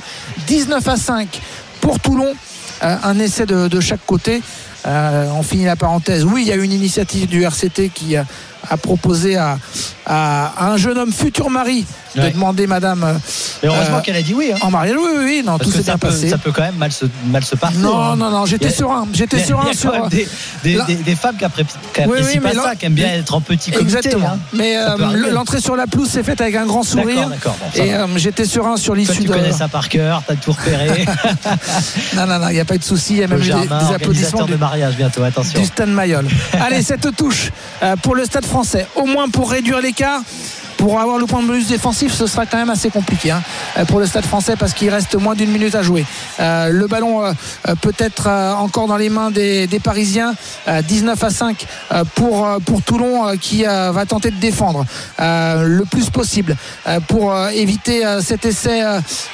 19 0.47 0.87
à 0.89 0.97
5 0.97 1.41
pour 1.81 1.99
Toulon. 2.01 2.27
Euh, 2.29 2.50
un 2.81 3.19
essai 3.19 3.47
de, 3.47 3.81
chaque 3.81 4.05
côté. 4.07 4.43
Euh, 4.87 5.31
on 5.37 5.43
finit 5.43 5.67
la 5.67 5.77
parenthèse. 5.77 6.25
Oui 6.25 6.43
il 6.43 6.49
y 6.49 6.53
a 6.53 6.57
une 6.57 6.73
initiative 6.73 7.29
du 7.29 7.45
RCT 7.45 7.91
qui 7.95 8.17
a 8.71 8.77
proposé 8.77 9.37
à, 9.37 9.59
à- 10.07 10.53
à 10.57 10.71
un 10.73 10.77
jeune 10.77 10.97
homme 10.99 11.13
futur 11.13 11.51
mari 11.51 11.85
de 12.17 12.21
Ouais. 12.23 12.31
demander 12.33 12.67
madame 12.67 13.05
euh, 13.05 13.13
Mais 13.63 13.69
heureusement 13.69 13.99
Euh, 13.99 14.01
qu'elle 14.01 14.17
a 14.17 14.23
dit 14.23 14.35
oui. 14.35 14.51
hein. 14.53 14.59
en 14.63 14.71
mariage 14.73 14.97
oui 14.99 15.11
oui, 15.17 15.25
oui 15.25 15.43
non 15.47 15.59
Parce 15.59 15.71
tout 15.71 15.77
s'est 15.77 15.83
bien 15.85 15.97
peut, 15.97 16.09
passé 16.09 16.29
ça 16.29 16.39
peut 16.39 16.51
quand 16.51 16.63
même 16.63 16.75
mal 16.77 16.91
se, 16.91 17.05
mal 17.27 17.45
se 17.45 17.55
passer. 17.55 17.77
non 17.79 17.97
hein. 18.01 18.17
non 18.17 18.31
non 18.31 18.47
j'étais 18.47 18.71
serein 18.71 19.07
j'étais 19.13 19.39
serein 19.45 19.63
il 19.65 19.69
y 19.69 19.71
a 19.71 19.75
sur 19.79 20.09
des, 20.09 20.29
des, 20.65 20.75
là- 20.75 20.85
des- 20.87 20.95
des 20.97 21.15
femmes 21.15 21.37
qui 21.37 21.45
Oui, 21.45 22.19
apprécient 22.19 22.41
pas 22.41 22.53
ça, 22.53 22.75
qui 22.75 22.87
aiment 22.87 22.95
bien 22.95 23.09
être 23.13 23.33
en 23.35 23.41
petit 23.41 23.71
comité. 23.71 23.97
Exactement. 23.99 24.27
hein. 24.35 24.39
Mais 24.53 24.77
euh, 24.77 25.31
l'entrée 25.33 25.61
sur 25.61 25.77
la 25.77 25.87
pelouse 25.87 26.09
s'est 26.09 26.23
faite 26.25 26.41
avec 26.41 26.57
un 26.57 26.67
grand 26.67 26.83
sourire. 26.83 27.29
Bon, 27.29 27.53
ça 27.75 27.85
et 27.85 27.95
euh, 27.95 28.07
j'étais 28.17 28.45
serein 28.45 28.77
sur 28.77 28.95
l'issue 28.95 29.19
tu 29.19 29.25
de. 29.25 29.33
connais 29.33 29.53
ça 29.53 29.69
par 29.69 29.89
cœur, 29.89 30.23
t'as 30.27 30.35
tout 30.35 30.53
repéré. 30.53 31.05
Non, 32.17 32.27
non, 32.27 32.39
non, 32.39 32.49
il 32.49 32.55
n'y 32.55 32.61
a 32.61 32.65
pas 32.65 32.77
de 32.79 32.85
souci. 32.85 33.15
Il 33.15 33.19
y 33.21 33.25
a 33.25 33.29
même 33.29 33.41
des, 33.41 33.51
applaudissements 33.95 34.45
de 34.47 34.53
du, 34.55 34.59
mariage 34.59 34.97
bientôt, 34.97 35.23
attention. 35.23 35.61
du 35.61 35.67
Stade 35.67 35.89
Mayol. 35.91 36.27
Allez, 36.61 36.83
cette 36.83 37.15
touche 37.17 37.51
pour 38.03 38.15
le 38.15 38.25
Stade 38.25 38.45
français, 38.45 38.60
au 38.97 39.07
moins 39.07 39.29
pour 39.29 39.51
réduire 39.51 39.81
l'écart. 39.81 40.23
Pour 40.81 40.99
avoir 40.99 41.19
le 41.19 41.27
point 41.27 41.43
de 41.43 41.47
bonus 41.47 41.67
défensif, 41.67 42.11
ce 42.11 42.27
sera 42.27 42.47
quand 42.47 42.57
même 42.57 42.71
assez 42.71 42.89
compliqué 42.89 43.31
hein, 43.33 43.43
pour 43.87 44.01
le 44.01 44.07
Stade 44.07 44.25
français 44.25 44.57
parce 44.57 44.73
qu'il 44.73 44.89
reste 44.89 45.15
moins 45.15 45.35
d'une 45.35 45.51
minute 45.51 45.75
à 45.75 45.83
jouer. 45.83 46.07
Euh, 46.41 46.71
le 46.71 46.87
ballon 46.87 47.23
euh, 47.23 47.33
euh, 47.69 47.75
peut 47.75 47.95
être 47.99 48.29
encore 48.29 48.87
dans 48.87 48.97
les 48.97 49.11
mains 49.11 49.31
des, 49.31 49.69
Parisiens. 49.83 50.35
Euh, 50.69 50.81
19 50.81 51.23
à 51.23 51.31
5 51.31 51.67
euh, 51.93 52.05
pour, 52.15 52.59
Toulon 52.87 53.37
qui 53.39 53.65
va 53.65 54.05
tenter 54.07 54.31
de 54.31 54.37
défendre 54.37 54.87
le 55.19 55.83
plus 55.85 56.09
possible 56.09 56.57
pour 57.09 57.37
éviter 57.49 58.03
cet 58.23 58.47
essai 58.47 58.81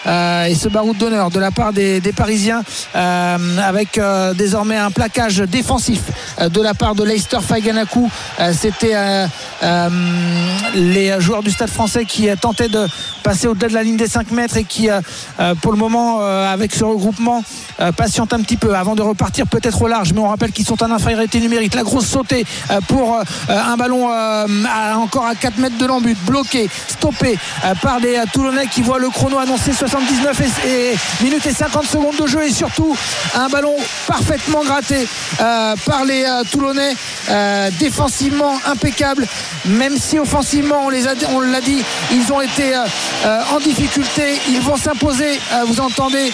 et 0.06 0.54
ce 0.54 0.68
baroud 0.68 0.96
d'honneur 0.96 1.30
de 1.30 1.38
la 1.38 1.50
part 1.50 1.72
des, 1.72 2.00
Parisiens 2.16 2.62
avec 2.94 4.00
désormais 4.34 4.76
un 4.76 4.90
plaquage 4.90 5.38
défensif 5.38 6.00
de 6.40 6.60
la 6.62 6.74
part 6.74 6.94
de 6.94 7.04
Leicester 7.04 7.38
Faganaku. 7.40 8.10
Euh, 8.40 8.52
C'était 8.52 8.94
euh, 9.62 9.88
les 10.74 11.18
joueurs 11.20 11.42
du 11.42 11.50
Stade 11.50 11.70
français 11.70 12.04
qui 12.04 12.28
tentaient 12.40 12.68
de 12.68 12.86
passer 13.22 13.46
au-delà 13.46 13.68
de 13.68 13.74
la 13.74 13.82
ligne 13.82 13.96
des 13.96 14.08
5 14.08 14.30
mètres 14.30 14.56
et 14.56 14.64
qui, 14.64 14.90
euh, 14.90 15.00
euh, 15.40 15.54
pour 15.54 15.72
le 15.72 15.78
moment, 15.78 16.20
avec 16.20 16.74
ce 16.74 16.84
regroupement, 16.84 17.42
patientent 17.96 18.32
un 18.32 18.40
petit 18.40 18.56
peu 18.56 18.74
avant 18.74 18.94
de 18.94 19.02
repartir 19.02 19.46
peut-être 19.46 19.82
au 19.82 19.88
large. 19.88 20.12
Mais 20.12 20.20
on 20.20 20.28
rappelle 20.28 20.52
qu'ils 20.52 20.64
sont 20.64 20.82
en 20.82 20.90
infériorité 20.90 21.40
numérique. 21.40 21.74
La 21.74 21.82
grosse 21.82 22.06
sautée 22.06 22.44
pour 22.88 23.18
un 23.48 23.76
ballon 23.76 24.08
encore 24.96 25.26
à 25.26 25.34
4 25.34 25.58
mètres 25.58 25.78
de 25.78 25.86
l'embut, 25.86 26.16
bloqué, 26.26 26.68
stoppé 26.88 27.38
par 27.82 27.98
les 28.00 28.20
Toulonnais 28.32 28.66
qui 28.66 28.82
voient 28.82 28.98
le 28.98 29.10
chrono 29.10 29.38
annoncé 29.38 29.72
79 29.72 30.40
et, 30.40 30.68
et 30.68 31.24
minutes 31.24 31.46
et 31.46 31.52
50 31.52 31.84
secondes 31.84 32.16
de 32.16 32.26
jeu 32.26 32.44
et 32.44 32.52
surtout 32.52 32.96
un 33.34 33.48
ballon 33.48 33.74
parfaitement 34.06 34.64
gratté 34.64 35.06
par 35.38 36.04
les 36.06 36.24
Toulonnais, 36.50 36.94
défensivement 37.78 38.58
impeccable, 38.66 39.26
même 39.66 39.96
si 39.96 40.18
offensivement 40.18 40.86
on 40.86 41.40
l'a 41.40 41.60
dit, 41.60 41.82
ils 42.12 42.32
ont 42.32 42.40
été 42.40 42.74
euh, 42.74 42.84
euh, 43.24 43.40
en 43.54 43.58
difficulté, 43.58 44.38
ils 44.48 44.60
vont 44.60 44.76
s'imposer. 44.76 45.38
Euh, 45.52 45.64
vous 45.66 45.80
entendez 45.80 46.32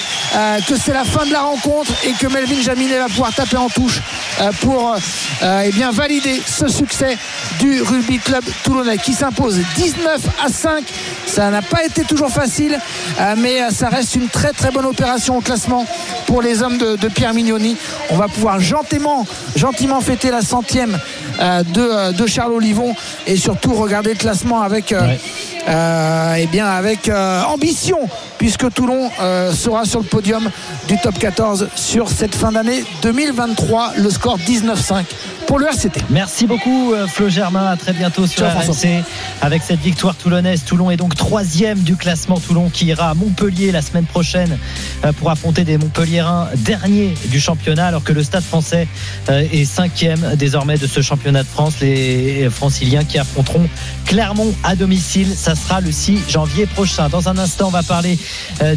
que 0.66 0.76
c'est 0.76 0.92
la 0.92 1.04
fin 1.04 1.26
de 1.26 1.32
la 1.32 1.40
rencontre 1.40 1.92
et 2.04 2.12
que 2.12 2.26
Melvin 2.26 2.60
Jaminet 2.62 2.98
va 2.98 3.06
pouvoir 3.06 3.34
taper 3.34 3.56
en 3.56 3.68
touche 3.68 4.00
pour 4.60 4.96
eh 5.42 5.70
bien 5.72 5.90
valider 5.90 6.40
ce 6.46 6.68
succès 6.68 7.18
du 7.60 7.82
rugby 7.82 8.18
club 8.18 8.42
toulonnais 8.64 8.96
qui 8.96 9.12
s'impose 9.12 9.60
19 9.76 10.20
à 10.42 10.48
5. 10.48 10.84
Ça 11.26 11.50
n'a 11.50 11.60
pas 11.60 11.84
été 11.84 12.04
toujours 12.04 12.30
facile, 12.30 12.78
mais 13.36 13.70
ça 13.70 13.88
reste 13.88 14.16
une 14.16 14.28
très 14.28 14.52
très 14.52 14.70
bonne 14.70 14.86
opération 14.86 15.36
au 15.36 15.40
classement 15.40 15.86
pour 16.26 16.40
les 16.40 16.62
hommes 16.62 16.78
de, 16.78 16.96
de 16.96 17.08
Pierre 17.08 17.34
Mignoni. 17.34 17.76
On 18.10 18.16
va 18.16 18.28
pouvoir 18.28 18.58
gentiment, 18.58 19.26
gentiment 19.54 20.00
fêter 20.00 20.30
la 20.30 20.42
centième 20.42 20.98
de, 21.38 21.80
euh, 21.80 22.12
de 22.12 22.26
Charles 22.26 22.52
Olivon 22.52 22.94
et 23.26 23.36
surtout 23.36 23.74
regarder 23.74 24.10
le 24.10 24.16
classement 24.18 24.62
avec, 24.62 24.92
euh, 24.92 25.00
Ouais. 25.06 25.20
euh, 25.68 26.34
eh 26.38 26.46
bien 26.46 26.66
avec 26.66 27.08
euh, 27.08 27.42
ambition, 27.44 27.98
puisque 28.38 28.72
Toulon 28.72 29.10
euh, 29.20 29.52
sera 29.52 29.84
sur 29.84 30.00
le 30.00 30.06
podium 30.06 30.50
du 30.88 30.98
top 31.00 31.18
14 31.18 31.68
sur 31.76 32.08
cette 32.08 32.34
fin 32.34 32.52
d'année 32.52 32.84
2023. 33.02 33.92
Le 33.96 34.10
score 34.10 34.38
19-5 34.38 35.04
pour 35.52 35.58
le 35.58 35.66
RCT. 35.66 36.00
Merci 36.08 36.46
beaucoup 36.46 36.94
euh, 36.94 37.06
Flo 37.06 37.28
Germain, 37.28 37.66
à 37.66 37.76
très 37.76 37.92
bientôt 37.92 38.26
sur 38.26 38.46
Ciao. 38.46 38.58
RMC 38.58 39.04
avec 39.42 39.62
cette 39.62 39.80
victoire 39.80 40.14
toulonnaise. 40.14 40.64
Toulon 40.64 40.90
est 40.90 40.96
donc 40.96 41.14
troisième 41.14 41.80
du 41.80 41.94
classement. 41.94 42.40
Toulon 42.40 42.70
qui 42.70 42.86
ira 42.86 43.10
à 43.10 43.14
Montpellier 43.14 43.70
la 43.70 43.82
semaine 43.82 44.06
prochaine 44.06 44.58
euh, 45.04 45.12
pour 45.12 45.30
affronter 45.30 45.64
des 45.64 45.76
Montpelliérains 45.76 46.48
derniers 46.56 47.12
du 47.26 47.38
championnat 47.38 47.88
alors 47.88 48.02
que 48.02 48.14
le 48.14 48.22
Stade 48.22 48.44
français 48.44 48.88
euh, 49.28 49.44
est 49.52 49.66
cinquième 49.66 50.36
désormais 50.36 50.78
de 50.78 50.86
ce 50.86 51.02
championnat 51.02 51.42
de 51.42 51.48
France. 51.48 51.80
Les 51.82 52.48
franciliens 52.48 53.04
qui 53.04 53.18
affronteront 53.18 53.68
Clermont 54.06 54.54
à 54.64 54.74
domicile. 54.74 55.34
Ça 55.36 55.54
sera 55.54 55.82
le 55.82 55.92
6 55.92 56.30
janvier 56.30 56.64
prochain. 56.64 57.10
Dans 57.10 57.28
un 57.28 57.36
instant, 57.36 57.66
on 57.66 57.70
va 57.70 57.82
parler 57.82 58.18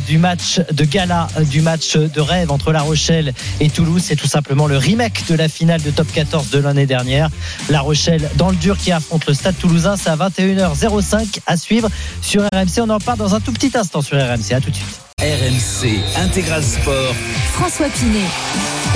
du 0.08 0.18
match 0.18 0.60
de 0.72 0.84
gala, 0.84 1.28
du 1.52 1.62
match 1.62 1.96
de 1.96 2.20
rêve 2.20 2.52
entre 2.52 2.74
La 2.74 2.82
Rochelle 2.82 3.34
et 3.62 3.70
Toulouse. 3.70 4.04
C'est 4.06 4.18
tout 4.18 4.28
simplement 4.28 4.68
le 4.68 4.78
remake 4.78 5.24
de 5.30 5.36
la 5.36 5.48
finale 5.48 5.82
de 5.82 5.92
top 5.92 6.12
14 6.12 6.50
de 6.50 6.65
l'année 6.66 6.86
dernière. 6.86 7.30
La 7.70 7.80
Rochelle 7.80 8.30
dans 8.36 8.50
le 8.50 8.56
dur 8.56 8.78
qui 8.78 8.92
affronte 8.92 9.26
le 9.28 9.34
Stade 9.34 9.58
Toulousain. 9.58 9.96
C'est 9.98 10.10
à 10.10 10.16
21h05 10.16 11.40
à 11.46 11.58
suivre 11.58 11.90
sur 12.22 12.44
RMC. 12.44 12.82
On 12.82 12.90
en 12.90 13.00
parle 13.00 13.18
dans 13.18 13.36
un 13.36 13.40
tout 13.40 13.52
petit 13.52 13.72
instant 13.76 14.02
sur 14.02 14.18
RMC. 14.18 14.54
À 14.54 14.62
tout 14.62 14.70
de 14.70 14.76
suite. 14.76 15.00
RMC 15.22 16.00
Intégral 16.18 16.62
Sport. 16.62 17.16
François 17.54 17.88
Pinet. 17.88 18.28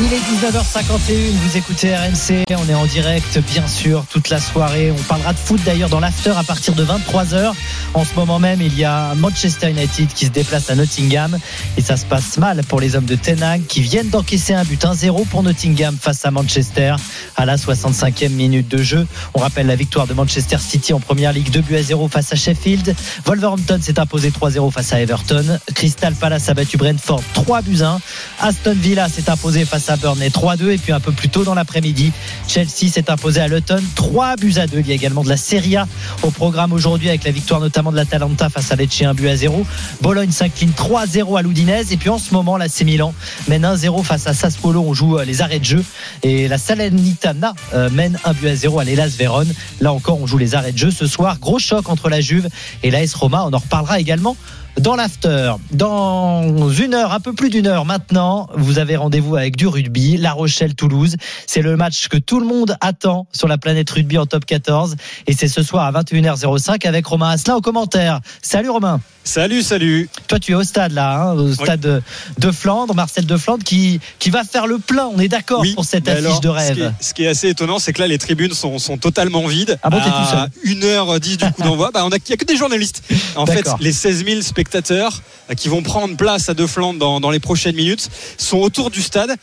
Il 0.02 0.14
est 0.14 0.18
19h51, 0.18 1.32
vous 1.34 1.58
écoutez 1.58 1.94
RMC, 1.94 2.46
on 2.58 2.70
est 2.70 2.74
en 2.74 2.86
direct 2.86 3.38
bien 3.40 3.68
sûr 3.68 4.06
toute 4.10 4.30
la 4.30 4.40
soirée. 4.40 4.94
On 4.98 5.04
parlera 5.04 5.34
de 5.34 5.38
foot 5.38 5.60
d'ailleurs 5.66 5.90
dans 5.90 6.00
l'after 6.00 6.32
à 6.38 6.44
partir 6.44 6.74
de 6.74 6.86
23h. 6.86 7.52
En 7.94 8.06
ce 8.06 8.16
moment 8.16 8.40
même, 8.40 8.62
il 8.62 8.78
y 8.80 8.86
a 8.86 9.14
Manchester 9.16 9.70
United 9.70 10.08
qui 10.14 10.28
se 10.28 10.32
déplace 10.32 10.70
à 10.70 10.76
Nottingham 10.76 11.38
et 11.76 11.82
ça 11.82 11.98
se 11.98 12.06
passe 12.06 12.38
mal 12.38 12.64
pour 12.64 12.80
les 12.80 12.96
hommes 12.96 13.06
de 13.06 13.16
Ten 13.16 13.44
Hag 13.44 13.66
qui 13.68 13.82
viennent 13.82 14.08
d'encaisser 14.08 14.54
un 14.54 14.64
but 14.64 14.82
1-0 14.82 15.26
pour 15.28 15.44
Nottingham 15.44 15.98
face 16.00 16.24
à 16.24 16.32
Manchester 16.32 16.96
à 17.36 17.46
la 17.46 17.58
65e 17.58 18.30
minute 18.30 18.70
de 18.70 18.82
jeu. 18.82 19.06
On 19.34 19.42
rappelle 19.42 19.68
la 19.68 19.76
victoire 19.76 20.08
de 20.08 20.14
Manchester 20.14 20.60
City 20.60 20.94
en 20.94 21.02
première 21.02 21.34
ligue 21.34 21.52
2 21.52 21.60
buts 21.60 21.76
à 21.76 21.84
0 21.84 22.08
face 22.08 22.32
à 22.32 22.38
Sheffield. 22.38 22.96
Wolverhampton 23.26 23.80
s'est 23.82 24.00
imposé 24.00 24.30
3-0 24.30 24.72
face 24.72 24.94
à 24.94 25.02
Everton. 25.02 25.60
Crystal 25.76 26.14
Palace 26.14 26.48
a 26.48 26.54
battu 26.54 26.78
Brentford 26.78 27.22
3 27.34 27.62
buts 27.64 27.82
1. 27.84 28.00
Aston 28.40 28.78
Villa 28.80 29.10
s'est 29.10 29.30
imposé 29.30 29.66
face 29.66 29.89
à 29.89 29.89
Burnley 29.98 30.30
3-2 30.30 30.72
et 30.72 30.78
puis 30.78 30.92
un 30.92 31.00
peu 31.00 31.12
plus 31.12 31.30
tôt 31.30 31.44
dans 31.44 31.54
l'après-midi, 31.54 32.12
Chelsea 32.48 32.92
s'est 32.92 33.10
imposé 33.10 33.42
à 33.42 33.48
Luton 33.48 33.82
3 33.96 34.36
buts 34.36 34.56
à 34.58 34.68
2. 34.68 34.80
Il 34.80 34.88
y 34.88 34.92
a 34.92 34.96
également 34.96 35.24
de 35.24 35.30
la 35.30 35.38
Serie 35.38 35.76
A 35.76 35.88
au 36.24 36.32
programme 36.32 36.74
aujourd'hui 36.74 37.10
avec 37.10 37.24
la 37.24 37.32
victoire 37.32 37.60
notamment 37.60 37.92
de 37.92 37.96
l'Atalanta 37.96 38.50
face 38.50 38.72
à 38.72 38.76
Lecce 38.76 39.02
1 39.02 39.14
but 39.14 39.28
à 39.28 39.36
0. 39.36 39.66
Bologne 40.02 40.32
s'incline 40.32 40.72
3-0 40.72 41.38
à 41.38 41.42
l'Udinese 41.42 41.92
et 41.92 41.98
puis 41.98 42.10
en 42.10 42.18
ce 42.18 42.34
moment 42.34 42.58
l'AC 42.58 42.82
Milan 42.82 43.14
mène 43.48 43.64
1-0 43.64 44.04
face 44.04 44.28
à 44.28 44.34
Sassuolo. 44.34 44.82
On 44.82 44.94
joue 44.94 45.18
euh, 45.18 45.26
les 45.26 45.42
arrêts 45.42 45.60
de 45.60 45.66
jeu 45.66 45.84
et 46.24 46.48
la 46.48 46.58
Salernitana 46.58 47.54
euh, 47.74 47.90
mène 47.90 48.20
1 48.24 48.34
but 48.34 48.48
à 48.48 48.56
0 48.56 48.80
à 48.80 48.84
l'Elas 48.84 49.16
Vérone. 49.18 49.52
Là 49.82 49.94
encore 49.94 50.22
on 50.22 50.28
joue 50.28 50.38
les 50.38 50.56
arrêts 50.56 50.72
de 50.72 50.78
jeu 50.78 50.92
ce 50.92 51.08
soir. 51.08 51.40
Gros 51.40 51.60
choc 51.60 51.90
entre 51.90 52.10
la 52.10 52.22
Juve 52.22 52.50
et 52.84 52.92
l'AS 52.92 53.14
Roma. 53.14 53.44
On 53.46 53.54
en 53.54 53.58
reparlera 53.60 54.00
également 54.00 54.36
dans 54.80 54.96
l'after. 54.96 55.54
Dans 55.72 56.70
une 56.70 56.94
heure, 56.94 57.14
un 57.14 57.20
peu 57.20 57.34
plus 57.34 57.50
d'une 57.50 57.68
heure 57.68 57.86
maintenant, 57.86 58.48
vous 58.56 58.80
avez 58.80 58.96
rendez-vous 58.96 59.36
avec 59.36 59.56
du 59.56 59.68
rugby, 59.68 60.18
La 60.18 60.32
Rochelle-Toulouse. 60.32 61.16
C'est 61.48 61.62
le 61.62 61.76
match 61.76 62.08
que 62.08 62.18
tout 62.18 62.40
le 62.40 62.46
monde 62.46 62.76
attend 62.80 63.28
sur 63.32 63.48
la 63.48 63.58
planète 63.58 63.90
rugby 63.90 64.18
en 64.18 64.26
top 64.26 64.46
14. 64.46 64.96
Et 65.28 65.34
c'est 65.34 65.48
ce 65.48 65.64
soir 65.64 65.86
à 65.86 66.02
21h05 66.02 66.88
avec 66.88 67.06
Romain 67.06 67.30
Asselin 67.30 67.56
au 67.56 67.62
commentaire. 67.62 68.22
Salut 68.42 68.70
Romain. 68.70 69.02
Salut, 69.30 69.62
salut. 69.62 70.10
Toi, 70.28 70.40
tu 70.40 70.54
es 70.54 70.56
au 70.56 70.64
stade 70.64 70.92
là, 70.92 71.22
hein, 71.22 71.34
au 71.34 71.54
stade 71.54 71.80
de, 71.82 72.02
de 72.40 72.52
Flandre, 72.52 72.96
Marcel 72.96 73.28
de 73.28 73.38
Flandre, 73.38 73.64
qui, 73.64 74.00
qui 74.18 74.32
va 74.32 74.44
faire 74.44 74.66
le 74.66 74.80
plein. 74.80 75.06
On 75.14 75.20
est 75.20 75.28
d'accord 75.28 75.60
Oui, 75.60 75.76
pour 75.76 75.86
cette 75.86 76.08
affiche 76.08 76.26
alors, 76.26 76.42
de 76.42 76.48
Ce 76.48 76.54
rêve. 76.54 76.76
qui, 76.76 76.82
est, 76.82 76.92
ce 77.00 77.14
qui 77.14 77.24
est 77.26 77.28
assez 77.28 77.50
étonnant, 77.50 77.78
c'est 77.78 77.94
que 77.94 78.02
là, 78.02 78.08
les 78.08 78.18
tribunes 78.18 78.54
sont, 78.54 78.80
sont 78.80 78.98
totalement 78.98 79.46
vides. 79.46 79.78
Ah 79.84 79.92
bon, 79.92 79.98
à 79.98 80.02
tout 80.02 80.32
seul 80.32 80.76
1h10 80.80 81.38
du 81.38 81.52
coup 81.52 81.62
d'envoi. 81.62 81.92
Bah, 81.94 82.06
on 82.06 82.10
a, 82.12 82.16
il 82.16 82.22
n'y 82.28 82.34
a 82.34 82.38
que 82.38 82.46
des 82.46 82.58
journalistes. 82.58 83.04
En 83.36 83.46
fait, 83.46 83.70
les 83.80 83.92
16 83.92 84.26
000 84.26 84.42
spectateurs 84.42 85.22
euh, 85.52 85.54
qui 85.54 85.70
vont 85.70 85.84
prendre 85.84 86.18
place 86.18 86.50
à 86.50 86.56
De 86.56 86.66
Flandre 86.66 86.98
dans, 86.98 87.20
dans 87.20 87.30
les 87.30 87.40
prochaines 87.40 87.76
minutes 87.76 88.10
sont 88.40 88.58
autour 88.58 88.90
du 88.90 89.04
stade. 89.04 89.36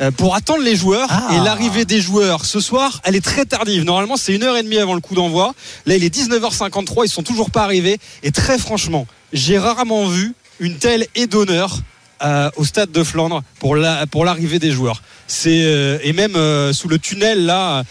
Euh, 0.00 0.10
Pour 0.10 0.34
attendre 0.34 0.62
les 0.62 0.76
joueurs 0.76 1.08
Ah. 1.10 1.28
et 1.34 1.40
l'arrivée 1.44 1.84
des 1.84 2.00
joueurs 2.00 2.44
ce 2.44 2.60
soir, 2.60 3.00
elle 3.04 3.16
est 3.16 3.24
très 3.24 3.44
tardive. 3.44 3.84
Normalement, 3.84 4.16
c'est 4.16 4.34
une 4.34 4.42
heure 4.42 4.56
et 4.56 4.62
demie 4.62 4.78
avant 4.78 4.94
le 4.94 5.00
coup 5.00 5.14
d'envoi. 5.14 5.54
Là, 5.86 5.96
il 5.96 6.04
est 6.04 6.14
19h53, 6.14 7.04
ils 7.04 7.08
sont 7.10 7.22
toujours 7.22 7.50
pas 7.50 7.62
arrivés. 7.64 7.98
Et 8.22 8.30
très 8.30 8.58
franchement, 8.58 9.06
j'ai 9.32 9.58
rarement 9.58 10.06
vu 10.06 10.34
une 10.60 10.76
telle 10.76 11.06
aide 11.14 11.30
d'honneur 11.30 11.78
euh, 12.24 12.48
au 12.56 12.64
stade 12.64 12.92
de 12.92 13.02
Flandre 13.02 13.42
pour 13.58 13.74
la 13.74 14.06
pour 14.06 14.24
l'arrivée 14.24 14.60
des 14.60 14.70
joueurs. 14.70 15.02
C'est 15.26 15.64
euh, 15.64 15.98
et 16.02 16.12
même 16.12 16.36
euh, 16.36 16.72
sous 16.72 16.86
le 16.86 16.98
tunnel 16.98 17.44
là, 17.44 17.82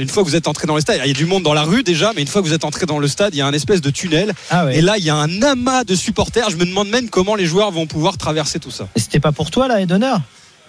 une 0.00 0.08
fois 0.08 0.24
que 0.24 0.28
vous 0.28 0.34
êtes 0.34 0.48
entré 0.48 0.66
dans 0.66 0.74
le 0.74 0.80
stade, 0.80 1.00
il 1.04 1.06
y 1.06 1.10
a 1.10 1.14
du 1.14 1.24
monde 1.24 1.44
dans 1.44 1.54
la 1.54 1.62
rue 1.62 1.82
déjà, 1.84 2.12
mais 2.16 2.22
une 2.22 2.26
fois 2.28 2.42
que 2.42 2.46
vous 2.48 2.52
êtes 2.52 2.64
entré 2.64 2.84
dans 2.84 2.98
le 2.98 3.06
stade, 3.06 3.32
il 3.34 3.38
y 3.38 3.40
a 3.42 3.46
un 3.46 3.52
espèce 3.52 3.80
de 3.80 3.90
tunnel. 3.90 4.32
Ah 4.50 4.64
ouais. 4.66 4.78
Et 4.78 4.80
là, 4.80 4.98
il 4.98 5.04
y 5.04 5.10
a 5.10 5.14
un 5.14 5.40
amas 5.42 5.84
de 5.84 5.94
supporters. 5.94 6.50
Je 6.50 6.56
me 6.56 6.64
demande 6.66 6.88
même 6.88 7.08
comment 7.08 7.36
les 7.36 7.46
joueurs 7.46 7.70
vont 7.70 7.86
pouvoir 7.86 8.18
traverser 8.18 8.58
tout 8.58 8.72
ça. 8.72 8.88
Et 8.96 9.00
C'était 9.00 9.20
pas 9.20 9.32
pour 9.32 9.50
toi 9.52 9.68
là, 9.68 9.80
et 9.80 9.86
d'honneur? 9.86 10.20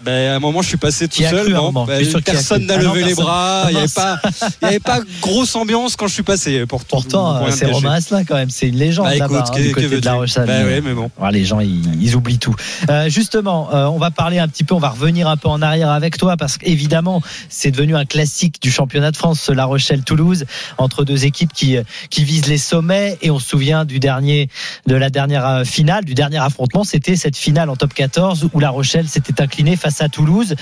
Ben, 0.01 0.31
à 0.31 0.36
un 0.36 0.39
moment, 0.39 0.62
je 0.62 0.67
suis 0.67 0.77
passé 0.77 1.08
tout 1.08 1.23
seul. 1.23 1.51
non 1.51 1.63
moment 1.63 1.86
Ben, 1.86 2.05
personne 2.23 2.65
n'a 2.65 2.75
Ah 2.75 2.81
non, 2.81 2.93
levé 2.93 3.05
les 3.05 3.15
bras. 3.15 3.63
Ah 3.65 3.71
Il 3.71 3.73
n'y 3.73 3.79
avait 3.81 4.79
pas, 4.79 4.95
avait 4.95 5.05
grosse 5.21 5.55
ambiance 5.55 5.95
quand 5.95 6.08
je 6.08 6.13
suis 6.13 6.23
passé. 6.23 6.65
Pour 6.65 6.84
Pourtant, 6.86 7.38
euh, 7.38 7.51
c'est. 7.51 7.65
Romain 7.65 7.93
Asselin 7.93 8.23
quand 8.25 8.36
même, 8.36 8.49
c'est 8.49 8.67
une 8.67 8.75
légende 8.75 9.08
Bah, 9.08 9.15
écoute, 9.15 9.38
hein, 9.49 9.62
du 9.62 9.71
côté 9.71 9.89
de 9.89 10.05
La. 10.05 10.15
Bah 10.45 10.63
ouais, 10.63 10.81
mais 10.81 10.93
bon. 10.93 11.10
Les 11.31 11.45
gens, 11.45 11.60
ils, 11.60 12.01
ils 12.01 12.15
oublient 12.15 12.39
tout. 12.39 12.55
Euh, 12.89 13.10
justement, 13.10 13.73
euh, 13.73 13.86
on 13.86 13.97
va 13.97 14.12
parler 14.12 14.39
un 14.39 14.47
petit 14.47 14.63
peu, 14.63 14.75
on 14.75 14.79
va 14.79 14.89
revenir 14.89 15.27
un 15.27 15.38
peu 15.38 15.47
en 15.47 15.62
arrière 15.62 15.89
avec 15.89 16.17
toi 16.17 16.38
parce 16.38 16.58
qu'évidemment, 16.58 17.21
c'est 17.49 17.71
devenu 17.71 17.95
un 17.95 18.05
classique 18.05 18.62
du 18.62 18.71
championnat 18.71 19.12
de 19.12 19.17
France, 19.17 19.41
ce 19.41 19.51
La 19.51 19.65
Rochelle-Toulouse, 19.65 20.45
entre 20.77 21.03
deux 21.03 21.25
équipes 21.25 21.53
qui, 21.53 21.77
qui 22.10 22.23
visent 22.23 22.47
les 22.47 22.58
sommets. 22.58 23.17
Et 23.21 23.31
on 23.31 23.39
se 23.39 23.47
souvient 23.47 23.86
du 23.86 23.99
dernier, 23.99 24.49
de 24.88 24.95
la 24.95 25.10
dernière 25.10 25.63
finale, 25.65 26.05
du 26.05 26.13
dernier 26.13 26.38
affrontement. 26.38 26.84
C'était 26.84 27.15
cette 27.15 27.38
finale 27.38 27.69
en 27.69 27.75
top 27.75 27.93
14 27.93 28.49
où 28.53 28.60
La 28.60 28.69
Rochelle 28.69 29.08
s'était 29.08 29.41
inclinée 29.41 29.75
face 29.86 30.02
à 30.02 30.10
Toulouse. 30.10 30.56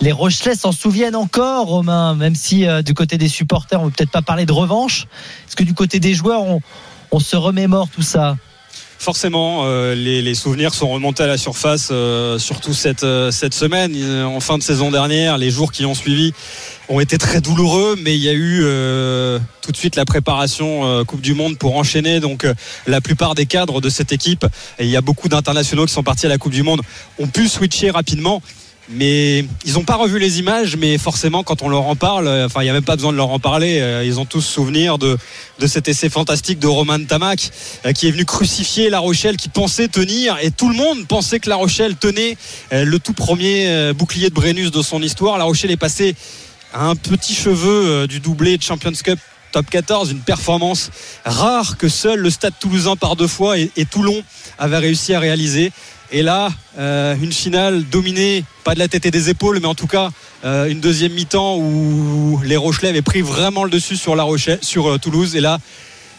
Les 0.00 0.12
Rochelais 0.12 0.54
s'en 0.54 0.70
souviennent 0.70 1.16
encore, 1.16 1.66
Romain, 1.66 2.14
même 2.14 2.36
si 2.36 2.64
euh, 2.64 2.80
du 2.80 2.94
côté 2.94 3.18
des 3.18 3.26
supporters, 3.26 3.80
on 3.80 3.86
ne 3.86 3.90
peut 3.90 3.96
peut-être 3.96 4.12
pas 4.12 4.22
parler 4.22 4.46
de 4.46 4.52
revanche. 4.52 5.08
Est-ce 5.48 5.56
que 5.56 5.64
du 5.64 5.74
côté 5.74 5.98
des 5.98 6.14
joueurs, 6.14 6.42
on, 7.10 7.18
se 7.18 7.34
remémore 7.34 7.88
tout 7.88 8.02
ça? 8.02 8.36
Forcément, 9.00 9.62
euh, 9.64 9.96
les, 9.96 10.34
souvenirs 10.34 10.74
sont 10.74 10.88
remontés 10.90 11.24
à 11.24 11.26
la 11.26 11.38
surface, 11.38 11.88
euh, 11.90 12.38
surtout 12.38 12.72
cette, 12.72 13.06
cette 13.32 13.54
semaine. 13.54 13.96
En 14.24 14.38
fin 14.38 14.58
de 14.58 14.62
saison 14.62 14.92
dernière, 14.92 15.38
les 15.38 15.50
jours 15.50 15.72
qui 15.72 15.84
ont 15.84 15.94
suivi 15.94 16.32
ont 16.88 17.00
été 17.00 17.18
très 17.18 17.40
douloureux, 17.40 17.96
mais 18.00 18.14
il 18.14 18.22
y 18.22 18.28
a 18.28 18.34
eu 18.34 18.60
tout 19.60 19.72
de 19.72 19.76
suite 19.76 19.96
la 19.96 20.04
préparation 20.04 21.04
Coupe 21.04 21.20
du 21.20 21.34
Monde 21.34 21.58
pour 21.58 21.76
enchaîner. 21.76 22.20
Donc 22.20 22.46
la 22.86 23.00
plupart 23.00 23.34
des 23.34 23.46
cadres 23.46 23.80
de 23.80 23.88
cette 23.88 24.12
équipe, 24.12 24.46
et 24.78 24.84
il 24.84 24.90
y 24.90 24.96
a 24.96 25.00
beaucoup 25.00 25.28
d'internationaux 25.28 25.86
qui 25.86 25.92
sont 25.92 26.04
partis 26.04 26.26
à 26.26 26.28
la 26.28 26.38
Coupe 26.38 26.52
du 26.52 26.62
Monde, 26.62 26.80
ont 27.18 27.28
pu 27.28 27.48
switcher 27.48 27.90
rapidement. 27.90 28.40
Mais 28.90 29.44
ils 29.66 29.74
n'ont 29.74 29.84
pas 29.84 29.96
revu 29.96 30.18
les 30.18 30.38
images, 30.38 30.76
mais 30.76 30.96
forcément, 30.96 31.42
quand 31.42 31.60
on 31.62 31.68
leur 31.68 31.86
en 31.86 31.94
parle, 31.94 32.26
euh, 32.26 32.46
enfin, 32.46 32.62
il 32.62 32.64
n'y 32.64 32.70
a 32.70 32.72
même 32.72 32.84
pas 32.84 32.96
besoin 32.96 33.12
de 33.12 33.18
leur 33.18 33.28
en 33.30 33.38
parler. 33.38 33.80
euh, 33.80 34.02
Ils 34.02 34.18
ont 34.18 34.24
tous 34.24 34.40
souvenir 34.40 34.96
de, 34.96 35.18
de 35.58 35.66
cet 35.66 35.88
essai 35.88 36.08
fantastique 36.08 36.58
de 36.58 36.66
Roman 36.66 36.98
Tamac, 37.04 37.50
euh, 37.84 37.92
qui 37.92 38.08
est 38.08 38.10
venu 38.10 38.24
crucifier 38.24 38.88
La 38.88 38.98
Rochelle, 39.00 39.36
qui 39.36 39.50
pensait 39.50 39.88
tenir, 39.88 40.38
et 40.40 40.50
tout 40.50 40.70
le 40.70 40.74
monde 40.74 41.06
pensait 41.06 41.38
que 41.38 41.50
La 41.50 41.56
Rochelle 41.56 41.96
tenait 41.96 42.38
le 42.72 42.98
tout 42.98 43.12
premier 43.12 43.92
bouclier 43.92 44.30
de 44.30 44.34
Brennus 44.34 44.70
de 44.70 44.80
son 44.82 45.02
histoire. 45.02 45.36
La 45.36 45.44
Rochelle 45.44 45.70
est 45.70 45.76
passée 45.76 46.14
à 46.72 46.86
un 46.86 46.96
petit 46.96 47.34
cheveu 47.34 48.06
du 48.06 48.20
doublé 48.20 48.56
de 48.56 48.62
Champions 48.62 48.92
Cup 49.04 49.18
top 49.52 49.68
14, 49.70 50.10
une 50.10 50.20
performance 50.20 50.90
rare 51.24 51.76
que 51.78 51.88
seul 51.88 52.20
le 52.20 52.30
Stade 52.30 52.52
Toulousain 52.60 52.96
par 52.96 53.16
deux 53.16 53.26
fois 53.26 53.58
et, 53.58 53.70
et 53.76 53.84
Toulon 53.86 54.22
avait 54.58 54.76
réussi 54.78 55.14
à 55.14 55.20
réaliser. 55.20 55.72
Et 56.10 56.22
là, 56.22 56.50
euh, 56.78 57.14
une 57.20 57.32
finale 57.32 57.84
dominée, 57.84 58.44
pas 58.64 58.74
de 58.74 58.78
la 58.78 58.88
tête 58.88 59.04
et 59.04 59.10
des 59.10 59.28
épaules, 59.28 59.58
mais 59.60 59.66
en 59.66 59.74
tout 59.74 59.86
cas 59.86 60.10
euh, 60.44 60.66
une 60.66 60.80
deuxième 60.80 61.12
mi-temps 61.12 61.56
où 61.58 62.40
les 62.44 62.56
Rochelais 62.56 62.88
avaient 62.88 63.02
pris 63.02 63.20
vraiment 63.20 63.64
le 63.64 63.70
dessus 63.70 63.96
sur 63.96 64.14
euh, 64.16 64.98
Toulouse. 64.98 65.36
Et 65.36 65.40
là, 65.40 65.58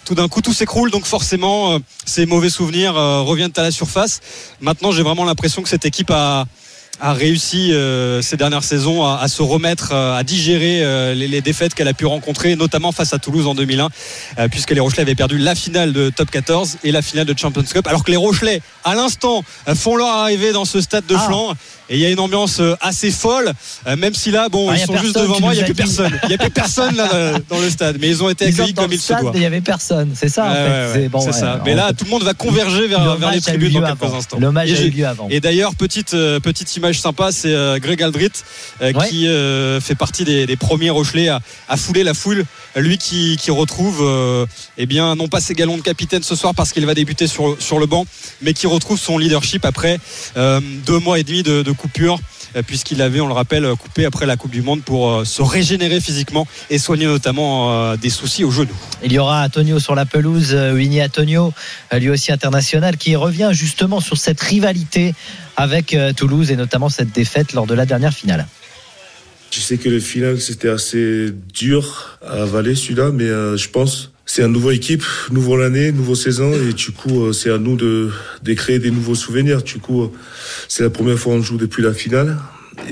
tout 0.05 0.13
d'un 0.13 0.27
coup, 0.27 0.41
tout 0.41 0.53
s'écroule. 0.53 0.91
Donc 0.91 1.05
forcément, 1.05 1.79
ces 2.05 2.25
mauvais 2.25 2.49
souvenirs 2.49 2.95
reviennent 2.95 3.51
à 3.57 3.61
la 3.61 3.71
surface. 3.71 4.21
Maintenant, 4.59 4.91
j'ai 4.91 5.03
vraiment 5.03 5.23
l'impression 5.23 5.61
que 5.61 5.69
cette 5.69 5.85
équipe 5.85 6.09
a 6.09 6.45
a 6.99 7.13
réussi 7.13 7.73
euh, 7.73 8.21
ces 8.21 8.37
dernières 8.37 8.63
saisons 8.63 9.03
à, 9.05 9.19
à 9.21 9.27
se 9.27 9.41
remettre, 9.41 9.91
euh, 9.93 10.15
à 10.17 10.23
digérer 10.23 10.83
euh, 10.83 11.13
les, 11.13 11.27
les 11.27 11.41
défaites 11.41 11.73
qu'elle 11.73 11.87
a 11.87 11.93
pu 11.93 12.05
rencontrer, 12.05 12.55
notamment 12.55 12.91
face 12.91 13.13
à 13.13 13.19
Toulouse 13.19 13.47
en 13.47 13.55
2001, 13.55 13.89
euh, 14.39 14.47
puisque 14.49 14.71
les 14.71 14.79
Rochelais 14.79 15.01
avaient 15.01 15.15
perdu 15.15 15.37
la 15.37 15.55
finale 15.55 15.93
de 15.93 16.09
Top 16.09 16.29
14 16.31 16.77
et 16.83 16.91
la 16.91 17.01
finale 17.01 17.25
de 17.25 17.37
Champions 17.37 17.63
Cup, 17.63 17.87
alors 17.87 18.03
que 18.03 18.11
les 18.11 18.17
Rochelais, 18.17 18.61
à 18.83 18.95
l'instant, 18.95 19.43
font 19.75 19.95
leur 19.95 20.07
arrivée 20.07 20.51
dans 20.51 20.65
ce 20.65 20.81
stade 20.81 21.05
de 21.07 21.15
Ah. 21.15 21.19
Flandre. 21.27 21.55
Et 21.91 21.95
il 21.95 22.01
y 22.01 22.05
a 22.05 22.09
une 22.11 22.19
ambiance 22.19 22.61
assez 22.81 23.09
folle, 23.09 23.51
même 23.97 24.13
si 24.13 24.29
là, 24.29 24.47
bon, 24.47 24.69
Ah, 24.69 24.75
ils 24.77 24.85
sont 24.85 24.95
juste 24.97 25.15
devant 25.17 25.39
moi, 25.39 25.55
il 25.55 25.57
n'y 25.57 25.63
a 25.63 25.65
plus 25.65 25.73
personne. 25.73 26.11
Il 26.23 26.29
n'y 26.29 26.35
a 26.35 26.37
plus 26.37 26.51
personne 26.51 26.95
là 26.95 27.39
dans 27.49 27.59
le 27.59 27.67
stade, 27.67 27.97
mais 27.99 28.09
ils 28.09 28.21
ont 28.23 28.29
été 28.29 28.45
accueillis 28.45 28.75
comme 28.75 28.93
il 28.93 28.99
se 28.99 29.11
doit. 29.13 29.31
il 29.33 29.39
n'y 29.39 29.45
avait 29.47 29.59
personne, 29.61 30.11
c'est 30.13 30.29
ça 30.29 30.45
en 30.45 30.53
fait. 30.53 30.59
ouais, 30.59 30.89
C'est 30.93 30.99
ouais, 30.99 31.07
bon, 31.09 31.25
ouais, 31.25 31.31
ça. 31.31 31.59
Mais 31.65 31.73
là, 31.73 31.91
tout 31.97 32.05
le 32.05 32.11
monde 32.11 32.21
va 32.23 32.35
converger 32.35 32.87
vers, 32.87 33.15
vers 33.17 33.31
les 33.31 33.41
tribunes 33.41 33.73
dans 33.73 33.95
quelques 33.95 34.13
instants. 34.13 34.37
L'hommage 34.39 34.71
a 34.71 34.81
eu 34.83 34.89
lieu 34.91 35.07
avant. 35.07 35.27
et 35.31 35.39
d'ailleurs, 35.39 35.73
petite, 35.73 36.11
petite 36.11 36.75
image 36.75 36.88
sympa, 36.97 37.31
c'est 37.31 37.53
euh, 37.53 37.77
Greg 37.79 38.01
Aldrit 38.01 38.31
euh, 38.81 38.91
Ouais. 38.93 39.07
qui 39.07 39.27
euh, 39.27 39.79
fait 39.79 39.95
partie 39.95 40.23
des, 40.23 40.45
des 40.47 40.55
premiers 40.55 40.89
Rochelais 40.89 41.27
à, 41.29 41.39
à 41.67 41.77
fouler 41.77 42.03
la 42.03 42.13
foule. 42.13 42.43
Lui 42.75 42.97
qui, 42.97 43.37
retrouve, 43.49 44.01
euh, 44.01 44.45
eh 44.77 44.85
bien, 44.85 45.15
non 45.15 45.27
pas 45.27 45.41
ses 45.41 45.55
galons 45.55 45.77
de 45.77 45.81
capitaine 45.81 46.21
ce 46.21 46.35
soir 46.35 46.53
parce 46.53 46.71
qu'il 46.71 46.85
va 46.85 46.93
débuter 46.93 47.27
sur, 47.27 47.79
le 47.79 47.85
banc, 47.85 48.05
mais 48.41 48.53
qui 48.53 48.67
retrouve 48.67 48.99
son 48.99 49.17
leadership 49.17 49.65
après 49.65 49.99
euh, 50.37 50.61
deux 50.85 50.99
mois 50.99 51.19
et 51.19 51.23
demi 51.23 51.41
de, 51.41 51.71
coupure. 51.71 52.19
euh, 52.55 52.61
Puisqu'il 52.61 53.01
avait, 53.01 53.21
on 53.21 53.27
le 53.27 53.33
rappelle, 53.33 53.67
coupé 53.75 54.05
après 54.05 54.25
la 54.25 54.37
Coupe 54.37 54.51
du 54.51 54.61
Monde 54.61 54.83
pour 54.83 55.25
se 55.25 55.41
régénérer 55.41 55.99
physiquement 55.99 56.47
et 56.69 56.77
soigner 56.77 57.05
notamment 57.05 57.95
des 57.95 58.09
soucis 58.09 58.43
au 58.43 58.51
genou. 58.51 58.75
Il 59.03 59.11
y 59.11 59.19
aura 59.19 59.43
Antonio 59.43 59.79
sur 59.79 59.95
la 59.95 60.05
pelouse, 60.05 60.53
Winnie 60.53 61.01
Antonio, 61.01 61.53
lui 61.93 62.09
aussi 62.09 62.31
international, 62.31 62.97
qui 62.97 63.15
revient 63.15 63.49
justement 63.51 63.99
sur 63.99 64.17
cette 64.17 64.41
rivalité 64.41 65.15
avec 65.57 65.95
Toulouse 66.15 66.51
et 66.51 66.55
notamment 66.55 66.89
cette 66.89 67.11
défaite 67.11 67.53
lors 67.53 67.65
de 67.65 67.73
la 67.73 67.85
dernière 67.85 68.13
finale. 68.13 68.47
Je 69.51 69.59
sais 69.59 69.77
que 69.77 69.89
le 69.89 69.99
final, 69.99 70.39
c'était 70.39 70.69
assez 70.69 71.33
dur 71.53 72.17
à 72.21 72.43
avaler 72.43 72.75
celui-là, 72.75 73.11
mais 73.11 73.25
euh, 73.25 73.57
je 73.57 73.69
pense 73.69 74.11
c'est 74.25 74.43
une 74.43 74.51
nouvelle 74.51 74.75
équipe, 74.75 75.03
nouvelle 75.31 75.63
année, 75.63 75.91
nouvelle 75.91 76.15
saison, 76.15 76.53
et 76.53 76.73
du 76.73 76.91
coup, 76.91 77.23
euh, 77.23 77.33
c'est 77.33 77.49
à 77.49 77.57
nous 77.57 77.75
de, 77.75 78.11
de 78.43 78.53
créer 78.53 78.77
des 78.77 78.91
nouveaux 78.91 79.15
souvenirs. 79.15 79.63
Du 79.63 79.79
coup, 79.79 80.03
euh, 80.03 80.11
c'est 80.67 80.83
la 80.83 80.91
première 80.91 81.17
fois 81.17 81.33
qu'on 81.33 81.41
joue 81.41 81.57
depuis 81.57 81.81
la 81.81 81.93
finale. 81.93 82.37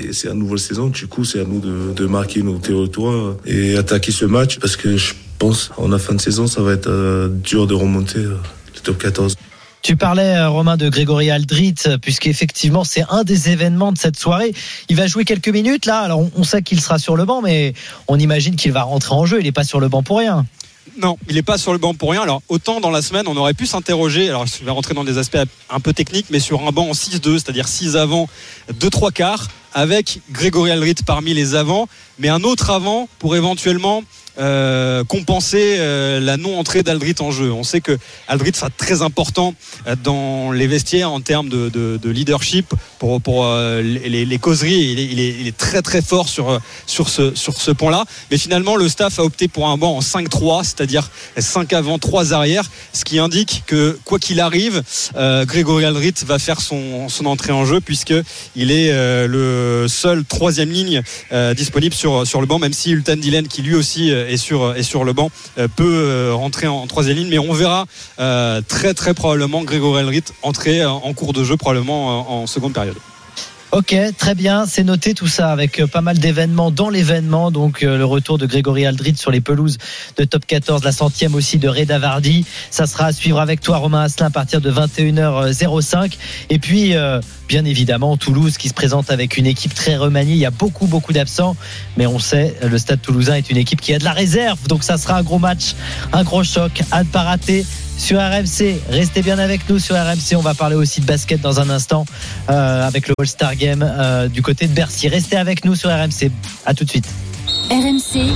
Et 0.02 0.12
c'est 0.12 0.28
une 0.28 0.40
nouvelle 0.40 0.58
saison, 0.58 0.88
du 0.88 1.06
coup, 1.06 1.24
c'est 1.24 1.40
à 1.40 1.44
nous 1.44 1.60
de, 1.60 1.92
de 1.94 2.06
marquer 2.06 2.42
nos 2.42 2.58
territoires 2.58 3.36
et 3.46 3.76
attaquer 3.76 4.10
ce 4.10 4.24
match 4.24 4.58
parce 4.58 4.76
que 4.76 4.96
je 4.96 5.14
pense 5.38 5.70
en 5.76 5.88
la 5.88 5.98
fin 5.98 6.14
de 6.14 6.20
saison, 6.20 6.48
ça 6.48 6.60
va 6.60 6.72
être 6.72 7.30
dur 7.42 7.68
de 7.68 7.74
remonter 7.74 8.18
le 8.18 8.36
top 8.82 8.98
14. 8.98 9.34
Tu 9.82 9.96
parlais, 9.96 10.36
euh, 10.36 10.48
Romain, 10.50 10.76
de 10.76 10.88
Grégory 10.88 11.30
Aldrit, 11.30 11.74
puisqu'effectivement, 12.02 12.84
c'est 12.84 13.04
un 13.10 13.22
des 13.24 13.48
événements 13.50 13.92
de 13.92 13.98
cette 13.98 14.18
soirée. 14.18 14.52
Il 14.88 14.96
va 14.96 15.06
jouer 15.06 15.24
quelques 15.24 15.48
minutes, 15.48 15.86
là. 15.86 16.00
Alors, 16.00 16.18
on- 16.20 16.30
on 16.36 16.44
sait 16.44 16.62
qu'il 16.62 16.80
sera 16.80 16.98
sur 16.98 17.16
le 17.16 17.24
banc, 17.24 17.40
mais 17.42 17.74
on 18.08 18.18
imagine 18.18 18.56
qu'il 18.56 18.72
va 18.72 18.82
rentrer 18.82 19.14
en 19.14 19.24
jeu. 19.24 19.38
Il 19.40 19.44
n'est 19.44 19.52
pas 19.52 19.64
sur 19.64 19.80
le 19.80 19.88
banc 19.88 20.02
pour 20.02 20.18
rien. 20.18 20.44
Non, 21.00 21.16
il 21.28 21.36
n'est 21.36 21.42
pas 21.42 21.58
sur 21.58 21.72
le 21.72 21.78
banc 21.78 21.94
pour 21.94 22.10
rien. 22.10 22.22
Alors, 22.22 22.42
autant 22.48 22.80
dans 22.80 22.90
la 22.90 23.02
semaine, 23.02 23.26
on 23.28 23.36
aurait 23.36 23.54
pu 23.54 23.66
s'interroger. 23.66 24.28
Alors, 24.28 24.46
je 24.46 24.64
vais 24.64 24.70
rentrer 24.72 24.94
dans 24.94 25.04
des 25.04 25.16
aspects 25.16 25.38
un 25.70 25.80
peu 25.80 25.92
techniques, 25.92 26.26
mais 26.30 26.40
sur 26.40 26.66
un 26.66 26.72
banc 26.72 26.88
en 26.88 26.94
6-2, 26.94 27.34
c'est-à-dire 27.38 27.68
6 27.68 27.96
avant, 27.96 28.28
2-3 28.80 29.12
quarts, 29.12 29.46
avec 29.74 30.20
Grégory 30.30 30.70
Aldrit 30.70 30.96
parmi 31.06 31.34
les 31.34 31.54
avants, 31.54 31.88
mais 32.18 32.28
un 32.28 32.42
autre 32.42 32.70
avant 32.70 33.08
pour 33.18 33.36
éventuellement 33.36 34.02
euh, 34.38 35.02
compenser 35.02 35.78
euh, 35.78 36.20
la 36.20 36.36
non-entrée 36.36 36.84
d'Aldrit 36.84 37.16
en 37.18 37.32
jeu. 37.32 37.50
On 37.50 37.64
sait 37.64 37.80
que 37.80 37.98
Aldrit 38.28 38.52
sera 38.54 38.70
très 38.70 39.02
important 39.02 39.52
euh, 39.88 39.96
dans 39.96 40.52
les 40.52 40.68
vestiaires 40.68 41.10
en 41.10 41.20
termes 41.20 41.48
de, 41.48 41.68
de- 41.70 41.98
de 42.00 42.10
leadership 42.10 42.72
pour, 43.00 43.20
les, 43.82 44.38
causeries. 44.38 45.08
Il 45.10 45.18
est, 45.18 45.56
très 45.56 45.82
très 45.82 46.02
fort 46.02 46.28
sur, 46.28 46.60
sur 46.86 47.08
ce, 47.08 47.34
sur 47.34 47.60
ce 47.60 47.72
point-là. 47.72 48.04
Mais 48.30 48.38
finalement, 48.38 48.76
le 48.76 48.88
staff 48.88 49.18
a 49.18 49.24
opté 49.24 49.48
pour 49.48 49.66
un 49.68 49.76
banc 49.76 49.96
en 49.96 50.00
5-3, 50.00 50.62
c'est-à-dire 50.62 51.10
5 51.36 51.72
avant, 51.72 51.98
3 51.98 52.32
arrière, 52.32 52.70
ce 52.92 53.04
qui 53.04 53.18
indique 53.18 53.64
que 53.66 53.98
quoi 54.04 54.18
qu'il 54.18 54.40
arrive, 54.40 54.82
Grégory 55.14 55.84
Aldrit 55.84 56.14
va 56.26 56.38
faire 56.38 56.60
son, 56.60 57.08
son 57.08 57.26
entrée 57.26 57.52
en 57.52 57.64
jeu 57.64 57.80
puisque 57.80 58.14
il 58.54 58.70
est 58.70 58.92
le 59.26 59.57
seul 59.88 60.24
troisième 60.24 60.70
ligne 60.70 61.02
euh, 61.32 61.54
disponible 61.54 61.94
sur, 61.94 62.40
le 62.40 62.46
banc, 62.46 62.58
même 62.58 62.72
si 62.72 62.90
Ultan 62.90 63.16
Dylan, 63.16 63.48
qui 63.48 63.62
lui 63.62 63.74
aussi 63.74 64.12
euh, 64.12 64.28
est 64.28 64.36
sur, 64.36 65.04
le 65.04 65.12
banc, 65.12 65.30
euh, 65.58 65.68
peut 65.68 65.84
euh, 65.84 66.34
rentrer 66.34 66.66
en, 66.66 66.86
troisième 66.86 67.16
ligne. 67.16 67.28
Mais 67.28 67.38
on 67.38 67.52
verra 67.52 67.86
euh, 68.18 68.60
très 68.66 68.94
très 68.94 69.14
probablement 69.14 69.62
Grégory 69.62 70.00
Aldrit 70.00 70.24
entrer 70.42 70.82
euh, 70.82 70.90
en 70.90 71.12
cours 71.12 71.32
de 71.32 71.44
jeu, 71.44 71.56
probablement 71.56 72.10
euh, 72.10 72.42
en 72.42 72.46
seconde 72.46 72.72
période. 72.72 72.96
Ok, 73.70 73.94
très 74.16 74.34
bien, 74.34 74.64
c'est 74.64 74.82
noté 74.82 75.12
tout 75.12 75.26
ça 75.26 75.52
avec 75.52 75.78
euh, 75.78 75.86
pas 75.86 76.00
mal 76.00 76.18
d'événements 76.18 76.70
dans 76.70 76.88
l'événement. 76.88 77.50
Donc 77.50 77.82
euh, 77.82 77.98
le 77.98 78.04
retour 78.06 78.38
de 78.38 78.46
Grégory 78.46 78.86
Aldrit 78.86 79.16
sur 79.16 79.30
les 79.30 79.42
pelouses 79.42 79.76
de 80.16 80.24
Top 80.24 80.46
14, 80.46 80.82
la 80.84 80.92
centième 80.92 81.34
aussi 81.34 81.58
de 81.58 81.68
Reda 81.68 81.98
Vardy. 81.98 82.46
Ça 82.70 82.86
sera 82.86 83.06
à 83.06 83.12
suivre 83.12 83.38
avec 83.38 83.60
toi 83.60 83.76
Romain 83.76 84.04
Asselin 84.04 84.28
à 84.28 84.30
partir 84.30 84.62
de 84.62 84.72
21h05. 84.72 86.14
Et 86.48 86.58
puis 86.58 86.96
euh, 86.96 87.20
bien 87.46 87.66
évidemment 87.66 88.16
Toulouse 88.16 88.56
qui 88.56 88.70
se 88.70 88.74
présente 88.74 89.10
avec 89.10 89.36
une 89.36 89.46
équipe 89.46 89.74
très 89.74 89.98
remaniée. 89.98 90.32
Il 90.32 90.38
y 90.38 90.46
a 90.46 90.50
beaucoup 90.50 90.86
beaucoup 90.86 91.12
d'absents, 91.12 91.54
mais 91.98 92.06
on 92.06 92.18
sait 92.18 92.56
le 92.62 92.78
Stade 92.78 93.02
Toulousain 93.02 93.34
est 93.34 93.50
une 93.50 93.58
équipe 93.58 93.82
qui 93.82 93.92
a 93.92 93.98
de 93.98 94.04
la 94.04 94.12
réserve. 94.12 94.66
Donc 94.66 94.82
ça 94.82 94.96
sera 94.96 95.18
un 95.18 95.22
gros 95.22 95.38
match, 95.38 95.74
un 96.14 96.24
gros 96.24 96.42
choc 96.42 96.80
à 96.90 97.04
ne 97.04 97.08
pas 97.08 97.22
rater. 97.22 97.66
Sur 97.98 98.18
RMC, 98.20 98.80
restez 98.88 99.22
bien 99.22 99.38
avec 99.38 99.68
nous 99.68 99.78
sur 99.78 99.96
RMC. 99.96 100.36
On 100.36 100.40
va 100.40 100.54
parler 100.54 100.76
aussi 100.76 101.00
de 101.00 101.06
basket 101.06 101.40
dans 101.40 101.60
un 101.60 101.68
instant 101.68 102.06
euh, 102.48 102.86
avec 102.86 103.08
le 103.08 103.14
All-Star 103.18 103.56
Game 103.56 103.82
euh, 103.86 104.28
du 104.28 104.40
côté 104.40 104.66
de 104.68 104.72
Bercy. 104.72 105.08
Restez 105.08 105.36
avec 105.36 105.64
nous 105.64 105.74
sur 105.74 105.90
RMC. 105.90 106.30
À 106.64 106.74
tout 106.74 106.84
de 106.84 106.90
suite. 106.90 107.08
RMC, 107.70 108.32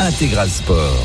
Intégral 0.00 0.50
Sport. 0.50 1.04